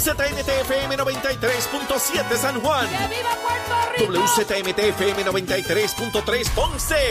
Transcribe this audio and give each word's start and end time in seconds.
WZMTFM 0.00 0.96
93.7 0.96 2.36
San 2.38 2.58
Juan. 2.62 2.88
¡Que 2.88 3.06
viva 3.14 3.36
Puerto 3.42 3.74
Rico! 3.98 4.14
WZMTFM 4.14 5.26
93.3 5.26 6.50
Ponce. 6.54 7.10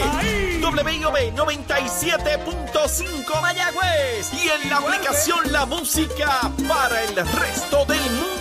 WIOB 0.60 1.32
97.5 1.32 3.42
Mayagüez. 3.42 4.34
Y 4.34 4.48
en 4.48 4.68
la 4.68 4.78
aplicación 4.78 5.52
La 5.52 5.66
Música 5.66 6.50
para 6.66 7.04
el 7.04 7.14
resto 7.14 7.84
del 7.84 8.10
mundo. 8.10 8.39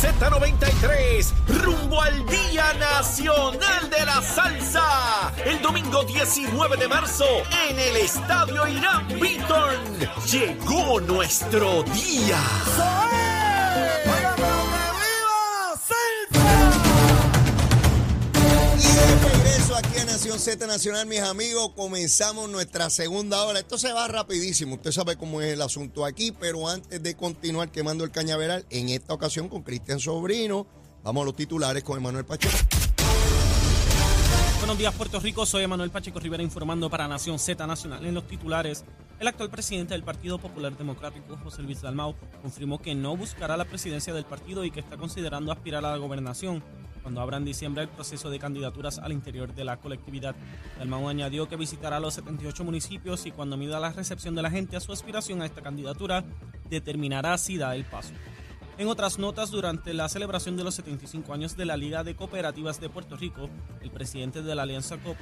Z93, 0.00 1.32
rumbo 1.62 2.00
al 2.00 2.26
Día 2.26 2.72
Nacional 2.74 3.90
de 3.90 4.06
la 4.06 4.22
Salsa. 4.22 5.32
El 5.44 5.60
domingo 5.60 6.04
19 6.04 6.76
de 6.76 6.88
marzo 6.88 7.26
en 7.68 7.78
el 7.78 7.96
Estadio 7.96 8.66
Irán 8.68 9.06
Beaton. 9.20 9.98
Llegó 10.30 11.00
nuestro 11.00 11.82
día. 11.84 12.38
Regreso 19.68 19.76
aquí 19.76 19.98
a 20.00 20.04
Nación 20.04 20.38
Z 20.38 20.66
Nacional, 20.66 21.06
mis 21.06 21.20
amigos, 21.20 21.72
comenzamos 21.74 22.48
nuestra 22.48 22.90
segunda 22.90 23.42
hora. 23.44 23.58
Esto 23.58 23.76
se 23.76 23.92
va 23.92 24.08
rapidísimo, 24.08 24.76
usted 24.76 24.92
sabe 24.92 25.16
cómo 25.16 25.40
es 25.42 25.52
el 25.52 25.62
asunto 25.62 26.04
aquí, 26.04 26.32
pero 26.32 26.68
antes 26.68 27.02
de 27.02 27.14
continuar 27.14 27.70
quemando 27.70 28.04
el 28.04 28.10
cañaveral, 28.10 28.64
en 28.70 28.88
esta 28.88 29.14
ocasión 29.14 29.48
con 29.48 29.62
Cristian 29.62 30.00
Sobrino, 30.00 30.66
vamos 31.02 31.22
a 31.22 31.26
los 31.26 31.36
titulares 31.36 31.82
con 31.82 31.98
Emanuel 31.98 32.24
Pacheco. 32.24 32.56
Buenos 34.58 34.78
días, 34.78 34.94
Puerto 34.94 35.20
Rico. 35.20 35.46
Soy 35.46 35.64
Emanuel 35.64 35.90
Pacheco 35.90 36.18
Rivera 36.18 36.42
informando 36.42 36.90
para 36.90 37.08
Nación 37.08 37.38
Z 37.38 37.66
Nacional. 37.66 38.04
En 38.04 38.14
los 38.14 38.26
titulares, 38.26 38.84
el 39.20 39.26
actual 39.26 39.50
presidente 39.50 39.94
del 39.94 40.04
Partido 40.04 40.38
Popular 40.38 40.76
Democrático, 40.76 41.36
José 41.42 41.62
Luis 41.62 41.82
Dalmau, 41.82 42.14
confirmó 42.40 42.80
que 42.80 42.94
no 42.94 43.16
buscará 43.16 43.56
la 43.56 43.64
presidencia 43.64 44.14
del 44.14 44.24
partido 44.24 44.64
y 44.64 44.70
que 44.70 44.80
está 44.80 44.96
considerando 44.96 45.50
aspirar 45.50 45.84
a 45.84 45.90
la 45.90 45.96
gobernación 45.96 46.62
cuando 47.02 47.20
abra 47.20 47.38
en 47.38 47.44
diciembre 47.44 47.82
el 47.82 47.88
proceso 47.88 48.30
de 48.30 48.38
candidaturas 48.38 48.98
al 48.98 49.12
interior 49.12 49.54
de 49.54 49.64
la 49.64 49.78
colectividad. 49.78 50.36
Dalmau 50.78 51.08
añadió 51.08 51.48
que 51.48 51.56
visitará 51.56 52.00
los 52.00 52.14
78 52.14 52.64
municipios 52.64 53.26
y 53.26 53.32
cuando 53.32 53.56
mida 53.56 53.80
la 53.80 53.92
recepción 53.92 54.34
de 54.34 54.42
la 54.42 54.50
gente 54.50 54.76
a 54.76 54.80
su 54.80 54.92
aspiración 54.92 55.42
a 55.42 55.46
esta 55.46 55.62
candidatura, 55.62 56.24
determinará 56.68 57.38
si 57.38 57.56
da 57.56 57.74
el 57.74 57.84
paso. 57.84 58.12
En 58.78 58.86
otras 58.86 59.18
notas, 59.18 59.50
durante 59.50 59.92
la 59.92 60.08
celebración 60.08 60.56
de 60.56 60.62
los 60.62 60.76
75 60.76 61.32
años 61.34 61.56
de 61.56 61.64
la 61.64 61.76
Liga 61.76 62.04
de 62.04 62.14
Cooperativas 62.14 62.80
de 62.80 62.88
Puerto 62.88 63.16
Rico, 63.16 63.50
el 63.80 63.90
presidente 63.90 64.40
de 64.40 64.54
la 64.54 64.62
Alianza 64.62 64.96
Co- 64.98 65.16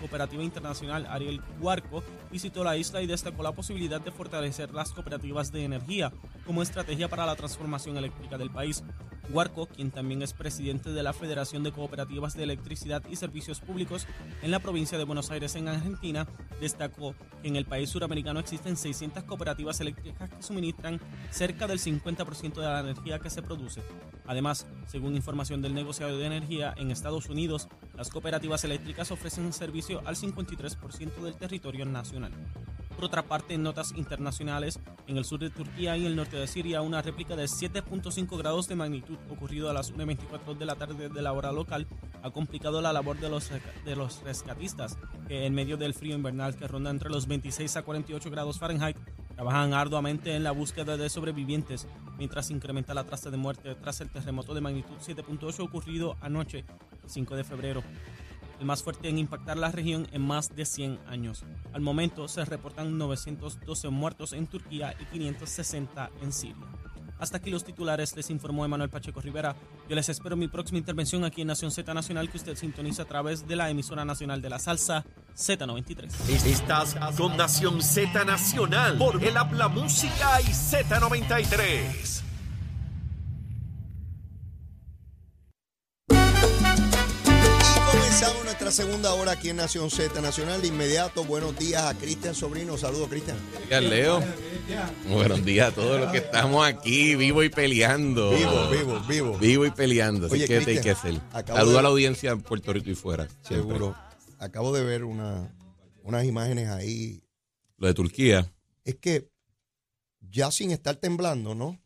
Cooperativa 0.00 0.42
Internacional, 0.42 1.06
Ariel 1.10 1.42
Huarco, 1.60 2.02
visitó 2.30 2.64
la 2.64 2.78
isla 2.78 3.02
y 3.02 3.06
destacó 3.06 3.42
la 3.42 3.52
posibilidad 3.52 4.00
de 4.00 4.12
fortalecer 4.12 4.72
las 4.72 4.92
cooperativas 4.92 5.52
de 5.52 5.64
energía 5.64 6.10
como 6.46 6.62
estrategia 6.62 7.08
para 7.08 7.26
la 7.26 7.36
transformación 7.36 7.98
eléctrica 7.98 8.38
del 8.38 8.50
país. 8.50 8.82
Huarco, 9.30 9.66
quien 9.66 9.90
también 9.90 10.22
es 10.22 10.32
presidente 10.32 10.90
de 10.90 11.02
la 11.02 11.12
Federación 11.12 11.62
de 11.62 11.72
Cooperativas 11.72 12.34
de 12.34 12.42
Electricidad 12.42 13.02
y 13.08 13.16
Servicios 13.16 13.60
Públicos 13.60 14.06
en 14.42 14.50
la 14.50 14.58
provincia 14.58 14.98
de 14.98 15.04
Buenos 15.04 15.30
Aires, 15.30 15.54
en 15.54 15.68
Argentina, 15.68 16.26
destacó 16.60 17.14
que 17.40 17.48
en 17.48 17.56
el 17.56 17.64
país 17.64 17.90
suramericano 17.90 18.40
existen 18.40 18.76
600 18.76 19.24
cooperativas 19.24 19.80
eléctricas 19.80 20.30
que 20.30 20.42
suministran 20.42 21.00
cerca 21.30 21.66
del 21.66 21.78
50% 21.78 22.54
de 22.54 22.62
la 22.62 22.80
energía 22.80 23.18
que 23.18 23.30
se 23.30 23.42
produce. 23.42 23.82
Además, 24.26 24.66
según 24.86 25.14
información 25.14 25.62
del 25.62 25.74
negociado 25.74 26.18
de 26.18 26.26
energía 26.26 26.74
en 26.76 26.90
Estados 26.90 27.28
Unidos, 27.28 27.68
las 27.96 28.10
cooperativas 28.10 28.64
eléctricas 28.64 29.10
ofrecen 29.10 29.52
servicio 29.52 30.02
al 30.06 30.16
53% 30.16 31.22
del 31.22 31.34
territorio 31.34 31.84
nacional. 31.84 32.32
Por 32.94 33.04
otra 33.06 33.22
parte, 33.22 33.54
en 33.54 33.62
notas 33.62 33.92
internacionales, 33.96 34.78
en 35.06 35.16
el 35.16 35.24
sur 35.24 35.40
de 35.40 35.50
Turquía 35.50 35.96
y 35.96 36.06
el 36.06 36.16
norte 36.16 36.36
de 36.36 36.46
Siria, 36.46 36.82
una 36.82 37.02
réplica 37.02 37.36
de 37.36 37.44
7.5 37.44 38.38
grados 38.38 38.68
de 38.68 38.76
magnitud 38.76 39.18
ocurrido 39.30 39.70
a 39.70 39.72
las 39.72 39.92
1.24 39.92 40.56
de 40.56 40.66
la 40.66 40.76
tarde 40.76 41.08
de 41.08 41.22
la 41.22 41.32
hora 41.32 41.52
local 41.52 41.86
ha 42.22 42.30
complicado 42.30 42.80
la 42.80 42.92
labor 42.92 43.18
de 43.18 43.28
los, 43.28 43.50
de 43.84 43.96
los 43.96 44.22
rescatistas, 44.22 44.96
que 45.26 45.46
en 45.46 45.54
medio 45.54 45.76
del 45.76 45.94
frío 45.94 46.14
invernal 46.14 46.56
que 46.56 46.68
ronda 46.68 46.90
entre 46.90 47.10
los 47.10 47.26
26 47.26 47.76
a 47.76 47.82
48 47.82 48.30
grados 48.30 48.58
Fahrenheit, 48.58 48.96
trabajan 49.34 49.74
arduamente 49.74 50.36
en 50.36 50.44
la 50.44 50.52
búsqueda 50.52 50.96
de 50.96 51.08
sobrevivientes, 51.08 51.88
mientras 52.18 52.50
incrementa 52.50 52.94
la 52.94 53.04
tasa 53.04 53.30
de 53.30 53.36
muerte 53.36 53.74
tras 53.74 54.00
el 54.00 54.10
terremoto 54.10 54.54
de 54.54 54.60
magnitud 54.60 54.94
7.8 55.04 55.60
ocurrido 55.60 56.16
anoche, 56.20 56.64
el 57.02 57.10
5 57.10 57.36
de 57.36 57.44
febrero 57.44 57.82
el 58.62 58.66
más 58.66 58.84
fuerte 58.84 59.08
en 59.08 59.18
impactar 59.18 59.58
la 59.58 59.72
región 59.72 60.06
en 60.12 60.22
más 60.22 60.54
de 60.54 60.64
100 60.64 61.00
años. 61.08 61.44
Al 61.72 61.80
momento 61.80 62.28
se 62.28 62.44
reportan 62.44 62.96
912 62.96 63.88
muertos 63.88 64.32
en 64.32 64.46
Turquía 64.46 64.94
y 65.00 65.04
560 65.06 66.10
en 66.22 66.32
Siria. 66.32 66.56
Hasta 67.18 67.38
aquí 67.38 67.50
los 67.50 67.64
titulares, 67.64 68.14
les 68.14 68.30
informó 68.30 68.64
Emanuel 68.64 68.88
Pacheco 68.88 69.20
Rivera. 69.20 69.56
Yo 69.88 69.96
les 69.96 70.08
espero 70.08 70.36
mi 70.36 70.46
próxima 70.46 70.78
intervención 70.78 71.24
aquí 71.24 71.40
en 71.42 71.48
Nación 71.48 71.72
Z 71.72 71.92
Nacional 71.92 72.30
que 72.30 72.36
usted 72.36 72.56
sintoniza 72.56 73.02
a 73.02 73.06
través 73.06 73.48
de 73.48 73.56
la 73.56 73.68
emisora 73.68 74.04
nacional 74.04 74.40
de 74.40 74.50
la 74.50 74.60
salsa 74.60 75.04
Z93. 75.36 76.06
Estás 76.46 76.94
con 77.16 77.36
Nación 77.36 77.82
Z 77.82 78.24
Nacional 78.24 78.96
por 78.96 79.22
el 79.22 79.36
Habla 79.36 79.66
Música 79.66 80.40
y 80.40 80.52
Z93. 80.52 82.31
Segunda 88.72 89.12
hora 89.14 89.32
aquí 89.32 89.50
en 89.50 89.56
Nación 89.56 89.90
Z 89.90 90.20
Nacional. 90.20 90.62
De 90.62 90.68
inmediato, 90.68 91.24
buenos 91.24 91.56
días 91.58 91.82
a 91.82 91.94
Cristian 91.96 92.34
Sobrino. 92.34 92.78
Saludos, 92.78 93.08
Cristian. 93.08 93.36
días, 93.68 93.82
Leo. 93.82 94.22
Buenos 95.08 95.44
días 95.44 95.68
a 95.72 95.74
todos 95.74 96.00
los 96.00 96.10
que 96.12 96.18
estamos 96.18 96.66
aquí, 96.66 97.14
vivo 97.14 97.42
y 97.42 97.50
peleando. 97.50 98.30
Vivo, 98.30 98.70
vivo, 98.70 99.00
vivo. 99.08 99.38
Vivo 99.38 99.66
y 99.66 99.70
peleando. 99.70 100.26
Así 100.26 100.36
Oye, 100.36 100.46
que 100.46 100.56
hay 100.58 100.80
que 100.80 100.90
hacer. 100.90 101.20
acabo 101.32 101.58
Saludo 101.58 101.72
de- 101.74 101.78
a 101.78 101.82
la 101.82 101.88
audiencia 101.88 102.30
en 102.30 102.40
Puerto 102.40 102.72
Rico 102.72 102.90
y 102.90 102.94
fuera. 102.94 103.28
siempre. 103.42 103.56
Seguro. 103.56 103.96
Acabo 104.38 104.72
de 104.72 104.82
ver 104.84 105.04
una, 105.04 105.54
unas 106.02 106.24
imágenes 106.24 106.68
ahí. 106.68 107.22
Lo 107.76 107.88
de 107.88 107.94
Turquía. 107.94 108.50
Es 108.84 108.96
que 108.96 109.28
ya 110.20 110.50
sin 110.50 110.70
estar 110.70 110.96
temblando, 110.96 111.54
¿no? 111.54 111.78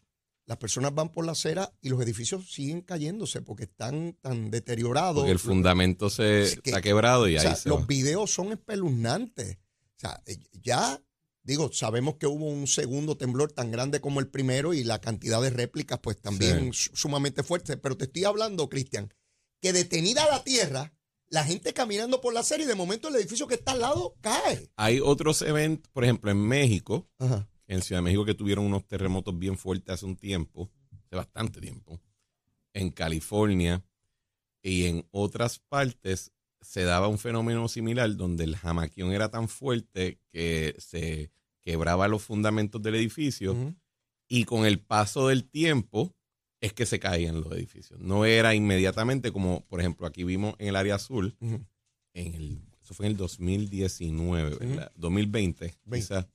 Las 0.47 0.59
personas 0.59 0.95
van 0.95 1.11
por 1.12 1.27
la 1.27 1.33
acera 1.33 1.73
y 1.81 1.89
los 1.89 2.01
edificios 2.01 2.53
siguen 2.53 2.81
cayéndose 2.81 3.43
porque 3.43 3.65
están 3.65 4.17
tan 4.21 4.51
deteriorados. 4.51 5.17
Porque 5.17 5.33
el 5.33 5.39
fundamento 5.41 6.09
se 6.09 6.43
Es 6.43 6.61
que- 6.61 6.71
está 6.71 6.81
quebrado 6.81 7.29
y 7.29 7.37
O 7.37 7.41
ahí 7.41 7.57
se 7.57 7.69
los 7.69 7.83
va. 7.83 7.87
videos 7.87 8.31
son 8.31 8.53
espeluznantes. 8.53 9.57
O 9.97 9.99
sea, 9.99 10.23
eh, 10.27 10.39
ya, 10.62 11.03
digo, 11.43 11.73
sabemos 11.73 12.15
que 12.17 12.27
hubo 12.29 12.47
un 12.47 12.67
segundo 12.69 13.17
temblor 13.17 13.51
tan 13.53 13.71
grande 13.73 14.01
como 14.01 14.21
el 14.21 14.29
primero 14.29 14.73
y 14.73 14.84
la 14.84 15.01
cantidad 15.01 15.43
de 15.43 15.51
réplicas, 15.51 15.99
pues 16.01 16.21
también 16.21 16.73
su- 16.73 16.95
sumamente 16.95 17.43
fuerte. 17.43 17.77
Pero 17.77 17.97
te 17.97 18.05
estoy 18.05 18.25
hablando, 18.25 18.69
Cristian, 18.69 19.13
que 19.61 19.73
detenida 19.73 20.28
la 20.31 20.45
tierra, 20.45 20.93
la 21.28 21.43
gente 21.45 21.73
caminando 21.73 22.21
por 22.21 22.33
la 22.34 22.41
acera 22.41 22.63
y 22.63 22.67
de 22.67 22.75
momento 22.77 23.09
el 23.09 23.17
edificio 23.17 23.49
que 23.49 23.55
está 23.57 23.73
al 23.73 23.81
lado 23.81 24.15
cae. 24.21 24.71
Hay 24.77 25.01
otros 25.01 25.43
eventos, 25.43 25.91
por 25.93 26.05
ejemplo, 26.05 26.31
en 26.31 26.39
México, 26.39 27.09
Ajá. 27.19 27.49
En 27.66 27.82
Ciudad 27.82 28.00
de 28.00 28.04
México, 28.04 28.25
que 28.25 28.34
tuvieron 28.34 28.65
unos 28.65 28.87
terremotos 28.87 29.38
bien 29.38 29.56
fuertes 29.59 29.94
hace 29.94 30.06
un 30.06 30.16
tiempo, 30.16 30.71
hace 31.04 31.16
bastante 31.16 31.60
tiempo. 31.60 32.00
En 32.72 32.91
California 32.91 33.84
y 34.62 34.87
en 34.87 35.06
otras 35.10 35.59
partes 35.59 36.32
se 36.60 36.82
daba 36.82 37.09
un 37.09 37.19
fenómeno 37.19 37.69
similar 37.69 38.16
donde 38.16 38.44
el 38.44 38.56
jamaquión 38.56 39.12
era 39.12 39.31
tan 39.31 39.49
fuerte 39.49 40.19
que 40.32 40.75
se 40.78 41.31
quebraba 41.62 42.09
los 42.09 42.22
fundamentos 42.22 42.82
del 42.82 42.97
edificio 42.97 43.56
y 44.28 44.44
con 44.44 44.66
el 44.66 44.81
paso 44.81 45.28
del 45.28 45.44
tiempo 45.44 46.15
es 46.60 46.72
que 46.72 46.87
se 46.87 46.98
caían 46.98 47.41
los 47.41 47.53
edificios. 47.53 48.00
No 48.00 48.25
era 48.25 48.54
inmediatamente 48.54 49.31
como, 49.31 49.65
por 49.66 49.81
ejemplo, 49.81 50.06
aquí 50.06 50.25
vimos 50.25 50.54
en 50.59 50.69
el 50.69 50.77
área 50.77 50.97
azul, 50.97 51.37
en 51.41 51.66
el, 52.15 52.60
eso 52.83 52.94
fue 52.94 53.06
en 53.06 53.12
el 53.12 53.19
2019, 53.19 54.56
¿verdad? 54.56 54.93
2020, 54.97 55.75
Veinte. 55.84 56.06
quizás. 56.06 56.27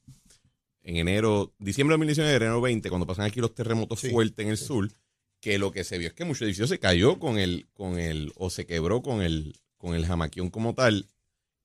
En 0.83 0.97
enero, 0.97 1.53
diciembre 1.59 1.93
de 1.93 1.97
2019, 1.99 2.35
enero 2.35 2.61
20, 2.61 2.89
cuando 2.89 3.05
pasan 3.07 3.25
aquí 3.25 3.39
los 3.39 3.53
terremotos 3.53 3.99
Sí, 3.99 4.09
fuertes 4.09 4.43
en 4.43 4.51
el 4.51 4.57
sí. 4.57 4.65
sur, 4.65 4.91
que 5.39 5.57
lo 5.59 5.71
que 5.71 5.83
se 5.83 5.97
vio 5.97 6.07
es 6.07 6.13
que 6.13 6.25
muchos 6.25 6.41
edificios 6.43 6.69
se 6.69 6.79
cayó 6.79 7.19
con 7.19 7.37
el, 7.37 7.67
con 7.73 7.99
el, 7.99 8.31
o 8.35 8.49
se 8.49 8.65
quebró 8.65 9.01
con 9.01 9.21
el, 9.21 9.55
con 9.77 9.93
el 9.95 10.05
jamaquión 10.05 10.49
como 10.49 10.73
tal. 10.73 11.07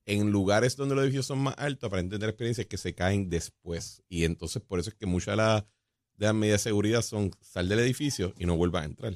En 0.05 0.31
lugares 0.31 0.75
donde 0.77 0.95
los 0.95 1.03
edificios 1.03 1.25
son 1.25 1.39
más 1.39 1.55
altos, 1.57 1.89
para 1.89 1.99
entender 1.99 2.29
experiencias 2.29 2.67
que 2.67 2.77
se 2.77 2.93
caen 2.95 3.29
después. 3.29 4.03
Y 4.07 4.23
entonces 4.23 4.61
por 4.61 4.79
eso 4.79 4.89
es 4.89 4.95
que 4.95 5.05
muchas 5.05 5.33
de 5.33 5.37
las, 5.37 5.63
de 6.15 6.25
las 6.27 6.33
medidas 6.35 6.61
de 6.63 6.69
seguridad 6.69 7.01
son 7.01 7.31
sal 7.41 7.67
del 7.67 7.79
edificio 7.79 8.33
y 8.37 8.45
no 8.45 8.55
vuelvas 8.55 8.83
a 8.83 8.85
entrar. 8.85 9.13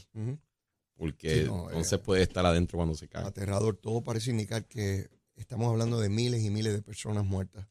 Porque 0.95 1.43
Sí, 1.43 1.47
no, 1.47 1.67
entonces 1.69 1.93
eh, 1.93 1.97
puede 1.99 2.23
estar 2.23 2.45
adentro 2.45 2.77
cuando 2.77 2.95
se 2.95 3.07
cae. 3.07 3.23
Aterrador. 3.25 3.77
Todo 3.77 4.03
parece 4.03 4.31
indicar 4.31 4.65
que 4.67 5.09
estamos 5.35 5.69
hablando 5.71 5.99
de 5.99 6.09
miles 6.09 6.43
y 6.43 6.49
miles 6.49 6.73
de 6.73 6.81
personas 6.81 7.23
muertas. 7.25 7.67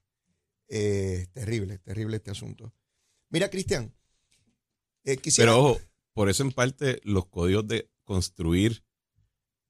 Eh, 0.73 1.27
terrible, 1.33 1.79
terrible 1.79 2.17
este 2.17 2.31
asunto. 2.31 2.73
Mira, 3.29 3.51
Cristian, 3.51 3.93
eh, 5.05 5.17
quisiera... 5.17 5.51
Pero 5.51 5.65
ojo, 5.65 5.81
por 6.15 6.31
eso 6.31 6.45
en 6.45 6.53
parte 6.53 7.01
los 7.03 7.27
códigos 7.27 7.67
de 7.67 7.91
construir 8.05 8.85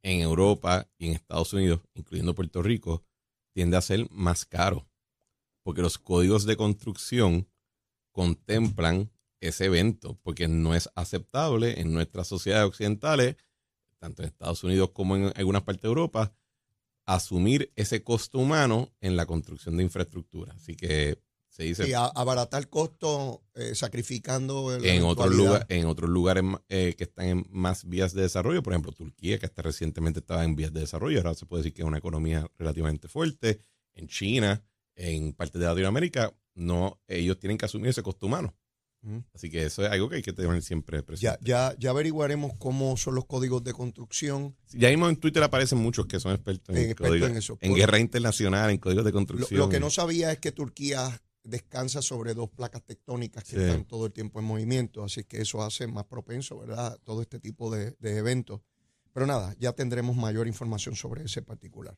en 0.03 0.21
Europa 0.21 0.89
y 0.99 1.09
en 1.09 1.15
Estados 1.15 1.53
Unidos, 1.55 1.81
incluyendo 1.95 2.35
Puerto 2.35 2.63
Rico, 2.63 3.03
tiende 3.53 3.79
a 3.79 3.83
ser 3.83 4.09
más 4.11 4.45
caro. 4.45 4.87
Porque 5.63 5.83
los 5.83 5.99
códigos 5.99 6.45
de 6.45 6.57
construcción 6.57 7.49
contemplan 8.13 9.11
ese 9.41 9.67
evento, 9.67 10.19
porque 10.23 10.49
no 10.49 10.75
es 10.75 10.91
aceptable 10.95 11.81
en 11.81 11.93
nuestras 11.95 12.29
sociedades 12.29 12.69
occidentales, 12.69 13.37
tanto 13.99 14.23
en 14.23 14.29
Estados 14.29 14.63
Unidos 14.65 14.91
como 14.91 15.17
en 15.17 15.33
algunas 15.35 15.63
partes 15.63 15.83
de 15.83 15.89
Europa, 15.89 16.35
asumir 17.15 17.73
ese 17.77 18.03
costo 18.03 18.39
humano 18.39 18.93
en 19.01 19.17
la 19.17 19.27
construcción 19.27 19.77
de 19.77 19.83
infraestructura. 19.85 20.53
Así 20.55 20.77
que 20.77 21.19
se 21.49 21.65
dice... 21.65 21.89
Y 21.89 21.93
a- 21.93 22.07
abaratar 22.07 22.69
costo 22.69 23.43
eh, 23.55 23.75
sacrificando 23.75 24.75
el- 24.75 24.85
en 24.85 25.03
otros, 25.03 25.35
lugar- 25.35 25.67
en 25.69 25.87
otros 25.87 26.09
lugares 26.11 26.45
eh, 26.69 26.95
que 26.97 27.05
están 27.05 27.27
en 27.27 27.47
más 27.51 27.85
vías 27.89 28.13
de 28.15 28.23
desarrollo, 28.23 28.63
por 28.63 28.73
ejemplo, 28.73 28.93
Turquía, 28.93 29.39
que 29.39 29.47
hasta 29.47 29.63
recientemente 29.63 30.21
estaba 30.21 30.45
en 30.45 30.55
vías 30.57 30.73
de 30.73 30.81
desarrollo, 30.81 31.19
ahora 31.19 31.35
se 31.35 31.47
puede 31.47 31.63
decir 31.63 31.75
que 31.75 31.83
es 31.83 31.89
una 31.89 31.99
economía 31.99 32.49
relativamente 32.59 33.09
fuerte, 33.09 33.61
en 33.95 34.07
China, 34.07 34.63
en 34.95 35.33
partes 35.33 35.61
de 35.61 35.67
Latinoamérica, 35.67 36.33
no, 36.55 37.01
ellos 37.09 37.39
tienen 37.39 37.59
que 37.59 37.65
asumir 37.65 37.89
ese 37.91 38.03
costo 38.03 38.27
humano. 38.27 38.55
Así 39.35 39.51
que 39.51 39.65
eso 39.65 39.85
es 39.85 39.91
algo 39.91 40.09
que 40.09 40.17
hay 40.17 40.23
que 40.23 40.33
tener 40.33 40.61
siempre 40.63 40.99
Ya, 40.99 41.03
presente. 41.05 41.39
ya, 41.43 41.75
ya 41.79 41.91
averiguaremos 41.91 42.53
cómo 42.59 42.97
son 42.99 43.15
los 43.15 43.25
códigos 43.25 43.65
de 43.65 43.73
construcción. 43.73 44.55
Ya, 44.73 44.91
mismo 44.91 45.09
en 45.09 45.17
Twitter 45.17 45.43
aparecen 45.43 45.79
muchos 45.79 46.07
que 46.07 46.21
son 46.21 46.33
expertos 46.33 46.77
en, 46.77 46.91
expertos 46.91 47.09
códigos- 47.17 47.31
en 47.31 47.37
eso. 47.37 47.59
en 47.63 47.75
guerra 47.75 47.99
internacional, 47.99 48.71
en 48.71 48.79
códigos 48.79 49.05
de 49.05 49.11
Lo, 49.11 49.17
construcción. 49.17 49.59
lo 49.59 49.69
que 49.71 49.81
no 49.81 49.89
sabía 49.91 50.33
es 50.33 50.39
que 50.39 50.53
Turquía 50.53 51.23
descansa 51.43 52.03
sobre 52.03 52.35
dos 52.35 52.51
placas 52.51 52.83
tectónicas 52.85 53.43
que 53.45 53.57
Sí. 53.57 53.63
están 53.63 53.87
todo 53.87 54.05
el 54.07 54.13
tiempo 54.13 54.39
en 54.41 54.45
movimiento, 54.45 55.03
así 55.03 55.25
que 55.25 55.41
eso 55.41 55.63
hace 55.63 55.87
más 55.87 56.05
propenso, 56.05 56.59
¿verdad? 56.59 56.99
Todo 57.05 57.23
este 57.23 57.41
tipo 57.41 57.71
de, 57.75 57.97
de 58.01 58.19
eventos. 58.19 58.61
Pero 59.15 59.27
nada, 59.27 59.57
ya 59.59 59.73
tendremos 59.73 60.15
mayor 60.17 60.47
información 60.47 60.95
sobre 60.95 61.25
ese 61.25 61.41
particular. 61.43 61.97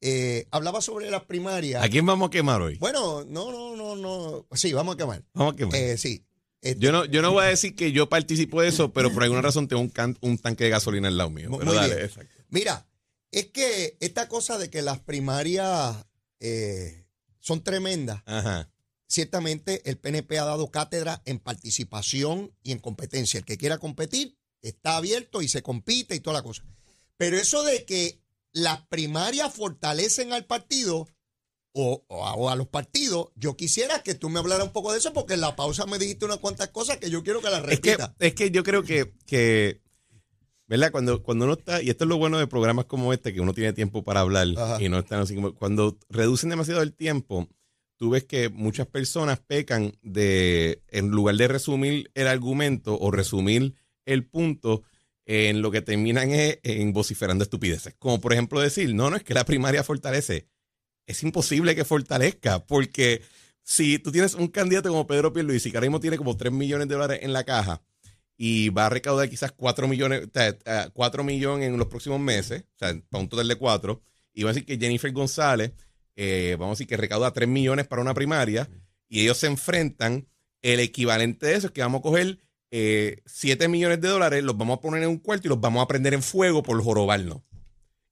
Eh, 0.00 0.46
hablaba 0.50 0.80
sobre 0.80 1.10
las 1.10 1.24
primarias. 1.24 1.82
¿A 1.82 1.88
quién 1.88 2.06
vamos 2.06 2.28
a 2.28 2.30
quemar 2.30 2.62
hoy? 2.62 2.76
Bueno, 2.78 3.24
no, 3.24 3.50
no, 3.50 3.74
no, 3.76 3.96
no. 3.96 4.46
Sí, 4.56 4.72
vamos 4.72 4.94
a 4.94 4.98
quemar. 4.98 5.24
Vamos 5.34 5.54
a 5.54 5.56
quemar. 5.56 5.74
Eh, 5.76 5.96
sí. 5.98 6.24
Este, 6.60 6.80
Yo 6.80 6.90
no, 6.92 7.04
yo 7.04 7.22
no 7.22 7.32
voy 7.32 7.44
a 7.44 7.48
decir 7.48 7.74
que 7.76 7.92
yo 7.92 8.08
participo 8.08 8.60
de 8.62 8.68
eso, 8.68 8.92
pero 8.92 9.12
por 9.12 9.22
alguna 9.22 9.42
razón 9.42 9.68
tengo 9.68 9.80
un, 9.82 9.88
can- 9.90 10.18
un 10.20 10.38
tanque 10.38 10.64
de 10.64 10.70
gasolina 10.70 11.08
al 11.08 11.16
lado 11.16 11.30
mío. 11.30 11.50
Muy- 11.50 11.58
Pero 11.60 11.70
muy 11.72 11.76
dale, 11.80 11.94
bien. 11.94 12.06
exacto. 12.06 12.34
Mira, 12.48 12.86
es 13.30 13.46
que 13.46 13.96
esta 14.00 14.28
cosa 14.28 14.58
de 14.58 14.68
que 14.70 14.82
las 14.82 14.98
primarias 15.00 15.96
eh, 16.40 17.04
son 17.40 17.62
tremendas, 17.62 18.22
Ajá. 18.26 18.70
ciertamente 19.06 19.82
el 19.88 19.98
PNP 19.98 20.38
ha 20.38 20.44
dado 20.44 20.70
cátedra 20.70 21.22
en 21.26 21.38
participación 21.38 22.52
y 22.62 22.72
en 22.72 22.78
competencia. 22.78 23.38
El 23.38 23.44
que 23.44 23.56
quiera 23.58 23.78
competir 23.78 24.36
está 24.62 24.96
abierto 24.96 25.42
y 25.42 25.48
se 25.48 25.62
compite 25.62 26.14
y 26.16 26.20
toda 26.20 26.38
la 26.38 26.42
cosa. 26.42 26.64
Pero 27.16 27.36
eso 27.36 27.62
de 27.62 27.84
que 27.84 28.20
las 28.52 28.86
primarias 28.88 29.52
fortalecen 29.54 30.32
al 30.32 30.44
partido 30.46 31.06
o, 31.72 32.04
o 32.08 32.26
a, 32.26 32.34
o 32.34 32.48
a 32.48 32.56
los 32.56 32.66
partidos, 32.68 33.28
yo 33.36 33.56
quisiera 33.56 34.02
que 34.02 34.14
tú 34.14 34.28
me 34.30 34.38
hablaras 34.40 34.66
un 34.66 34.72
poco 34.72 34.92
de 34.92 34.98
eso 34.98 35.12
porque 35.12 35.34
en 35.34 35.40
la 35.42 35.54
pausa 35.54 35.86
me 35.86 35.98
dijiste 35.98 36.24
unas 36.24 36.38
cuantas 36.38 36.68
cosas 36.68 36.96
que 36.96 37.10
yo 37.10 37.22
quiero 37.22 37.40
que 37.40 37.50
las 37.50 37.62
Es 37.68 37.80
que, 37.80 37.90
repita. 37.96 38.14
es 38.18 38.34
que 38.34 38.50
yo 38.50 38.64
creo 38.64 38.82
que, 38.82 39.12
que 39.26 39.80
¿verdad? 40.66 40.90
Cuando, 40.90 41.22
cuando 41.22 41.44
uno 41.44 41.54
está, 41.54 41.80
y 41.82 41.90
esto 41.90 42.04
es 42.04 42.08
lo 42.08 42.18
bueno 42.18 42.38
de 42.38 42.46
programas 42.46 42.86
como 42.86 43.12
este, 43.12 43.32
que 43.32 43.40
uno 43.40 43.54
tiene 43.54 43.72
tiempo 43.72 44.02
para 44.02 44.20
hablar 44.20 44.48
Ajá. 44.56 44.82
y 44.82 44.88
no 44.88 44.98
están 44.98 45.20
así 45.20 45.34
como, 45.34 45.54
cuando 45.54 45.96
reducen 46.08 46.50
demasiado 46.50 46.82
el 46.82 46.94
tiempo, 46.94 47.48
tú 47.96 48.10
ves 48.10 48.24
que 48.24 48.48
muchas 48.48 48.86
personas 48.86 49.38
pecan 49.40 49.96
de, 50.02 50.82
en 50.88 51.08
lugar 51.10 51.36
de 51.36 51.48
resumir 51.48 52.10
el 52.14 52.26
argumento 52.28 52.98
o 52.98 53.10
resumir 53.10 53.74
el 54.04 54.26
punto, 54.26 54.82
en 55.28 55.60
lo 55.60 55.70
que 55.70 55.82
terminan 55.82 56.30
es 56.32 56.58
en 56.62 56.94
vociferando 56.94 57.44
estupideces. 57.44 57.94
Como 57.98 58.18
por 58.18 58.32
ejemplo 58.32 58.60
decir, 58.60 58.94
no, 58.94 59.10
no 59.10 59.16
es 59.16 59.22
que 59.22 59.34
la 59.34 59.44
primaria 59.44 59.84
fortalece. 59.84 60.48
Es 61.06 61.22
imposible 61.22 61.76
que 61.76 61.84
fortalezca, 61.84 62.64
porque 62.64 63.20
si 63.62 63.98
tú 63.98 64.10
tienes 64.10 64.34
un 64.34 64.48
candidato 64.48 64.88
como 64.88 65.06
Pedro 65.06 65.34
Pierluisi, 65.34 65.70
que 65.70 65.76
ahora 65.76 65.86
mismo 65.86 66.00
tiene 66.00 66.16
como 66.16 66.34
3 66.34 66.50
millones 66.50 66.88
de 66.88 66.94
dólares 66.94 67.20
en 67.22 67.34
la 67.34 67.44
caja, 67.44 67.82
y 68.38 68.70
va 68.70 68.86
a 68.86 68.88
recaudar 68.88 69.28
quizás 69.28 69.52
4 69.52 69.86
millones, 69.86 70.28
o 70.28 70.30
sea, 70.32 70.48
eh, 70.48 70.90
4 70.94 71.22
millones 71.24 71.68
en 71.68 71.76
los 71.76 71.88
próximos 71.88 72.20
meses, 72.20 72.62
o 72.62 72.78
sea, 72.78 72.98
para 73.10 73.22
un 73.22 73.28
total 73.28 73.48
de 73.48 73.56
4, 73.56 74.00
y 74.32 74.44
va 74.44 74.50
a 74.50 74.52
decir 74.54 74.66
que 74.66 74.78
Jennifer 74.78 75.12
González, 75.12 75.72
eh, 76.16 76.56
vamos 76.58 76.72
a 76.72 76.74
decir 76.76 76.86
que 76.86 76.96
recauda 76.96 77.34
3 77.34 77.46
millones 77.46 77.86
para 77.86 78.00
una 78.00 78.14
primaria, 78.14 78.66
y 79.10 79.20
ellos 79.20 79.36
se 79.36 79.46
enfrentan, 79.46 80.26
el 80.62 80.80
equivalente 80.80 81.46
de 81.46 81.54
eso 81.54 81.66
es 81.66 81.72
que 81.72 81.82
vamos 81.82 81.98
a 81.98 82.02
coger 82.02 82.38
eh, 82.70 83.22
7 83.26 83.68
millones 83.68 84.00
de 84.00 84.08
dólares, 84.08 84.42
los 84.44 84.56
vamos 84.56 84.78
a 84.78 84.80
poner 84.80 85.02
en 85.02 85.08
un 85.10 85.18
cuarto 85.18 85.46
y 85.46 85.50
los 85.50 85.60
vamos 85.60 85.82
a 85.82 85.88
prender 85.88 86.14
en 86.14 86.22
fuego 86.22 86.62
por 86.62 86.82
jorobarnos. 86.82 87.42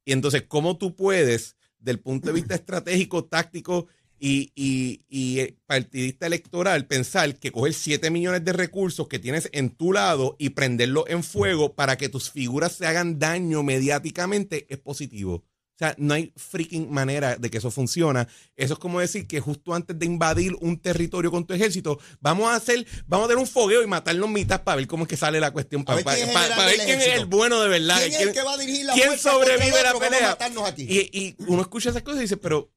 Y 0.04 0.12
entonces, 0.12 0.44
¿cómo 0.48 0.78
tú 0.78 0.94
puedes, 0.96 1.56
del 1.78 2.00
punto 2.00 2.28
de 2.28 2.34
vista 2.34 2.54
estratégico, 2.54 3.24
táctico 3.24 3.86
y, 4.18 4.52
y- 4.54 5.02
y, 5.08 5.40
eh, 5.40 5.58
partidista 5.66 6.26
electoral, 6.26 6.86
pensar 6.86 7.36
que 7.38 7.52
coger 7.52 7.74
7 7.74 8.10
millones 8.10 8.44
de 8.44 8.52
recursos 8.54 9.08
que 9.08 9.18
tienes 9.18 9.48
en 9.52 9.70
tu 9.70 9.92
lado 9.92 10.36
y 10.38 10.50
prenderlos 10.50 11.04
en 11.08 11.22
fuego 11.22 11.74
para 11.74 11.96
que 11.98 12.08
tus 12.08 12.30
figuras 12.30 12.72
se 12.72 12.86
hagan 12.86 13.18
daño 13.18 13.62
mediáticamente 13.62 14.66
es 14.70 14.78
positivo? 14.78 15.44
O 15.76 15.78
sea, 15.78 15.94
no 15.98 16.14
hay 16.14 16.32
freaking 16.36 16.90
manera 16.90 17.36
de 17.36 17.50
que 17.50 17.58
eso 17.58 17.70
funciona. 17.70 18.26
Eso 18.56 18.72
es 18.72 18.78
como 18.78 18.98
decir 18.98 19.26
que 19.26 19.40
justo 19.40 19.74
antes 19.74 19.98
de 19.98 20.06
invadir 20.06 20.54
un 20.62 20.78
territorio 20.80 21.30
con 21.30 21.44
tu 21.46 21.52
ejército, 21.52 21.98
vamos 22.18 22.48
a 22.50 22.54
hacer, 22.54 22.86
vamos 23.06 23.26
a 23.26 23.28
tener 23.28 23.42
un 23.42 23.46
fogueo 23.46 23.82
y 23.82 23.86
matarnos 23.86 24.30
mitad 24.30 24.64
para 24.64 24.76
ver 24.76 24.86
cómo 24.86 25.02
es 25.04 25.08
que 25.10 25.18
sale 25.18 25.38
la 25.38 25.50
cuestión. 25.50 25.84
Para, 25.84 26.02
quién 26.02 26.32
para- 26.32 26.48
para 26.56 26.64
ver 26.64 26.78
quién 26.86 26.98
es 26.98 27.08
el 27.08 27.26
bueno 27.26 27.60
de 27.60 27.68
verdad. 27.68 27.98
¿Quién 27.98 28.12
es 28.14 28.20
el 28.20 28.32
que 28.32 28.40
va 28.42 28.54
a 28.54 28.56
dirigir 28.56 28.86
la 28.86 28.94
¿Quién 28.94 29.18
sobrevive 29.18 29.82
la 29.82 29.98
pelea? 29.98 30.38
aquí. 30.64 30.82
Y, 30.88 31.10
y 31.12 31.36
uno 31.46 31.60
escucha 31.60 31.90
esas 31.90 32.02
cosas 32.02 32.20
y 32.20 32.22
dice, 32.22 32.38
pero 32.38 32.72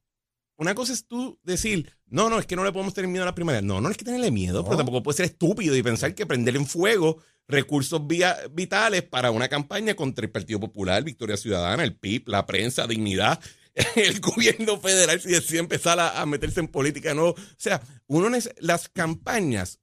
una 0.58 0.76
cosa 0.76 0.92
es 0.92 1.06
tú 1.08 1.40
decir, 1.44 1.90
no, 2.08 2.30
no, 2.30 2.38
es 2.38 2.46
que 2.46 2.58
no 2.58 2.66
le 2.66 2.74
podemos 2.74 2.94
tener 2.94 3.10
miedo 3.10 3.24
a 3.24 3.28
la 3.28 3.34
primaria. 3.36 3.62
No, 3.62 3.80
no 3.80 3.90
es 3.90 3.96
que 3.96 4.04
tenerle 4.04 4.30
miedo, 4.30 4.66
pero 4.66 4.76
tampoco 4.76 5.02
puede 5.04 5.16
ser 5.16 5.26
estúpido 5.28 5.74
y 5.74 5.82
pensar 5.82 6.14
que 6.16 6.26
prender 6.26 6.58
en 6.58 6.68
fuego 6.68 7.18
recursos 7.50 8.06
via- 8.06 8.38
vitales 8.52 9.02
para 9.04 9.32
una 9.32 9.50
campaña 9.50 9.96
contra 9.96 10.24
el 10.24 10.32
Partido 10.32 10.60
Popular, 10.60 11.04
Victoria 11.04 11.36
Ciudadana, 11.36 11.84
el 11.84 11.96
PIB, 11.96 12.30
la 12.30 12.46
prensa, 12.46 12.88
Dignidad, 12.88 13.42
el 13.96 14.20
gobierno 14.22 14.80
federal, 14.80 15.20
si 15.20 15.30
decide 15.30 15.60
empezar 15.60 16.00
a, 16.00 16.26
meterse 16.26 16.60
en 16.60 16.68
política 16.68 17.14
nuevo. 17.14 17.32
O 17.32 17.56
sea, 17.58 17.82
uno 18.08 18.30
las 18.60 18.88
campañas 18.90 19.80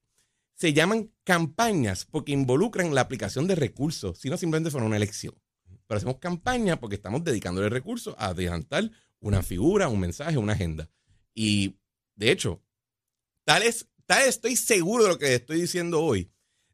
se 0.54 0.72
llaman 0.72 1.12
campañas 1.24 2.06
porque 2.06 2.32
involucran 2.32 2.94
la 2.94 3.02
aplicación 3.02 3.46
de 3.46 3.56
recursos, 3.56 4.18
si 4.18 4.30
no 4.30 4.36
simplemente 4.36 4.70
fuera 4.70 4.86
una 4.86 4.96
elección. 4.96 5.34
Pero 5.86 5.98
hacemos 5.98 6.18
campaña 6.18 6.80
porque 6.80 6.96
estamos 6.96 7.24
dedicándole 7.24 7.68
recursos 7.68 8.14
a 8.18 8.28
adelantar 8.28 8.90
una 9.20 9.42
figura, 9.42 9.88
un 9.88 10.00
mensaje, 10.00 10.38
una 10.38 10.52
agenda. 10.54 10.88
Y 11.34 11.76
de 12.14 12.30
hecho, 12.30 12.62
tal 13.44 13.62
es, 13.62 13.88
tal 14.06 14.26
estoy 14.26 14.56
seguro 14.56 15.04
de 15.04 15.10
lo 15.10 15.18
que 15.18 15.34
estoy 15.34 15.60
diciendo 15.60 16.02
hoy, 16.02 16.30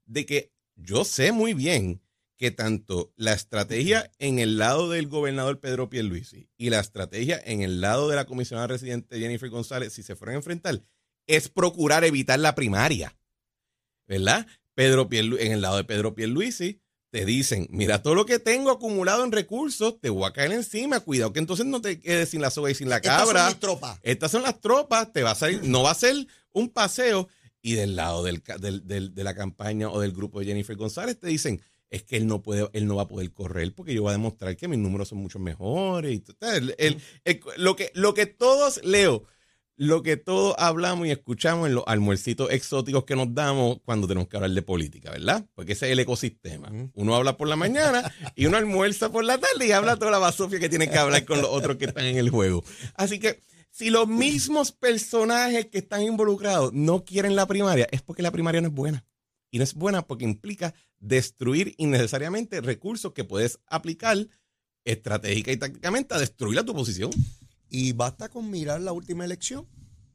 de 0.06 0.26
que 0.26 0.51
yo 0.82 1.04
sé 1.04 1.32
muy 1.32 1.54
bien 1.54 2.02
que 2.36 2.50
tanto 2.50 3.12
la 3.16 3.32
estrategia 3.32 4.10
en 4.18 4.38
el 4.40 4.58
lado 4.58 4.90
del 4.90 5.06
gobernador 5.06 5.60
Pedro 5.60 5.88
Pierluisi 5.88 6.48
y 6.56 6.70
la 6.70 6.80
estrategia 6.80 7.40
en 7.44 7.62
el 7.62 7.80
lado 7.80 8.08
de 8.08 8.16
la 8.16 8.24
comisionada 8.24 8.66
residente 8.66 9.18
Jennifer 9.20 9.48
González, 9.48 9.92
si 9.92 10.02
se 10.02 10.16
fueran 10.16 10.34
a 10.34 10.38
enfrentar, 10.38 10.82
es 11.28 11.48
procurar 11.48 12.04
evitar 12.04 12.38
la 12.40 12.54
primaria. 12.56 13.16
¿Verdad? 14.08 14.46
Pedro 14.74 15.08
Pierlu- 15.08 15.38
en 15.40 15.52
el 15.52 15.60
lado 15.60 15.76
de 15.76 15.84
Pedro 15.84 16.14
Pierluisi, 16.14 16.80
te 17.10 17.24
dicen, 17.26 17.68
mira 17.70 18.02
todo 18.02 18.14
lo 18.14 18.24
que 18.26 18.38
tengo 18.38 18.70
acumulado 18.70 19.22
en 19.22 19.32
recursos, 19.32 20.00
te 20.00 20.08
voy 20.10 20.24
a 20.26 20.32
caer 20.32 20.50
encima, 20.52 21.00
cuidado 21.00 21.32
que 21.32 21.40
entonces 21.40 21.66
no 21.66 21.80
te 21.80 22.00
quedes 22.00 22.30
sin 22.30 22.40
la 22.40 22.50
soga 22.50 22.70
y 22.70 22.74
sin 22.74 22.88
la 22.88 22.96
Estas 22.96 23.18
son 23.18 23.26
cabra. 23.34 23.46
mis 23.48 23.60
tropas. 23.60 24.00
Estas 24.02 24.30
son 24.30 24.42
las 24.42 24.60
tropas, 24.60 25.12
te 25.12 25.22
va 25.22 25.32
a 25.32 25.34
salir, 25.34 25.62
no 25.64 25.82
va 25.82 25.90
a 25.90 25.94
ser 25.94 26.26
un 26.52 26.70
paseo. 26.70 27.28
Y 27.62 27.74
del 27.74 27.94
lado 27.96 28.24
del, 28.24 28.42
del- 28.60 28.86
del- 28.86 29.14
de 29.14 29.24
la 29.24 29.34
campaña 29.34 29.88
o 29.88 30.00
del 30.00 30.12
grupo 30.12 30.40
de 30.40 30.46
Jennifer 30.46 30.76
González 30.76 31.18
te 31.18 31.28
dicen, 31.28 31.60
es 31.90 32.02
que 32.02 32.16
él 32.16 32.26
no 32.26 32.42
puede, 32.42 32.68
él 32.72 32.86
no 32.86 32.96
va 32.96 33.02
a 33.02 33.08
poder 33.08 33.30
correr 33.32 33.72
porque 33.74 33.94
yo 33.94 34.02
voy 34.02 34.10
a 34.10 34.12
demostrar 34.12 34.56
que 34.56 34.66
mis 34.66 34.78
números 34.78 35.08
son 35.08 35.18
mucho 35.18 35.38
mejores. 35.38 36.12
Y 36.12 36.24
el- 36.56 36.74
el- 36.78 37.40
lo, 37.58 37.76
que, 37.76 37.90
lo 37.94 38.14
que 38.14 38.26
todos, 38.26 38.80
Leo, 38.82 39.24
lo 39.76 40.02
que 40.02 40.16
todos 40.16 40.54
hablamos 40.58 41.06
y 41.06 41.10
escuchamos 41.10 41.68
en 41.68 41.74
los 41.74 41.84
almuercitos 41.86 42.50
exóticos 42.50 43.04
que 43.04 43.16
nos 43.16 43.34
damos 43.34 43.78
cuando 43.84 44.06
tenemos 44.08 44.28
que 44.28 44.36
hablar 44.36 44.50
de 44.52 44.62
política, 44.62 45.10
¿verdad? 45.10 45.46
Porque 45.54 45.72
ese 45.72 45.86
es 45.86 45.92
el 45.92 45.98
ecosistema. 45.98 46.70
Uno 46.94 47.14
habla 47.14 47.36
por 47.36 47.48
la 47.48 47.56
mañana 47.56 48.12
y 48.36 48.46
uno 48.46 48.56
almuerza 48.58 49.10
por 49.12 49.24
la 49.24 49.38
tarde 49.38 49.66
y 49.66 49.72
habla 49.72 49.96
toda 49.96 50.10
la 50.10 50.18
basofia 50.18 50.58
que 50.60 50.68
tiene 50.68 50.90
que 50.90 50.98
hablar 50.98 51.24
con 51.24 51.40
los 51.40 51.50
otros 51.50 51.76
que 51.76 51.86
están 51.86 52.04
en 52.06 52.16
el 52.18 52.30
juego. 52.30 52.64
Así 52.94 53.18
que 53.18 53.40
si 53.72 53.90
los 53.90 54.06
mismos 54.06 54.70
personajes 54.70 55.66
que 55.66 55.78
están 55.78 56.02
involucrados 56.02 56.72
no 56.72 57.04
quieren 57.04 57.34
la 57.34 57.46
primaria, 57.46 57.88
es 57.90 58.02
porque 58.02 58.22
la 58.22 58.30
primaria 58.30 58.60
no 58.60 58.68
es 58.68 58.74
buena. 58.74 59.04
Y 59.50 59.58
no 59.58 59.64
es 59.64 59.74
buena 59.74 60.06
porque 60.06 60.24
implica 60.24 60.72
destruir 61.00 61.74
innecesariamente 61.78 62.60
recursos 62.60 63.12
que 63.12 63.24
puedes 63.24 63.58
aplicar 63.66 64.16
estratégica 64.84 65.52
y 65.52 65.56
tácticamente 65.56 66.14
a 66.14 66.18
destruir 66.18 66.58
a 66.58 66.64
tu 66.64 66.74
posición. 66.74 67.10
Y 67.68 67.92
basta 67.92 68.28
con 68.28 68.50
mirar 68.50 68.80
la 68.82 68.92
última 68.92 69.24
elección, 69.24 69.66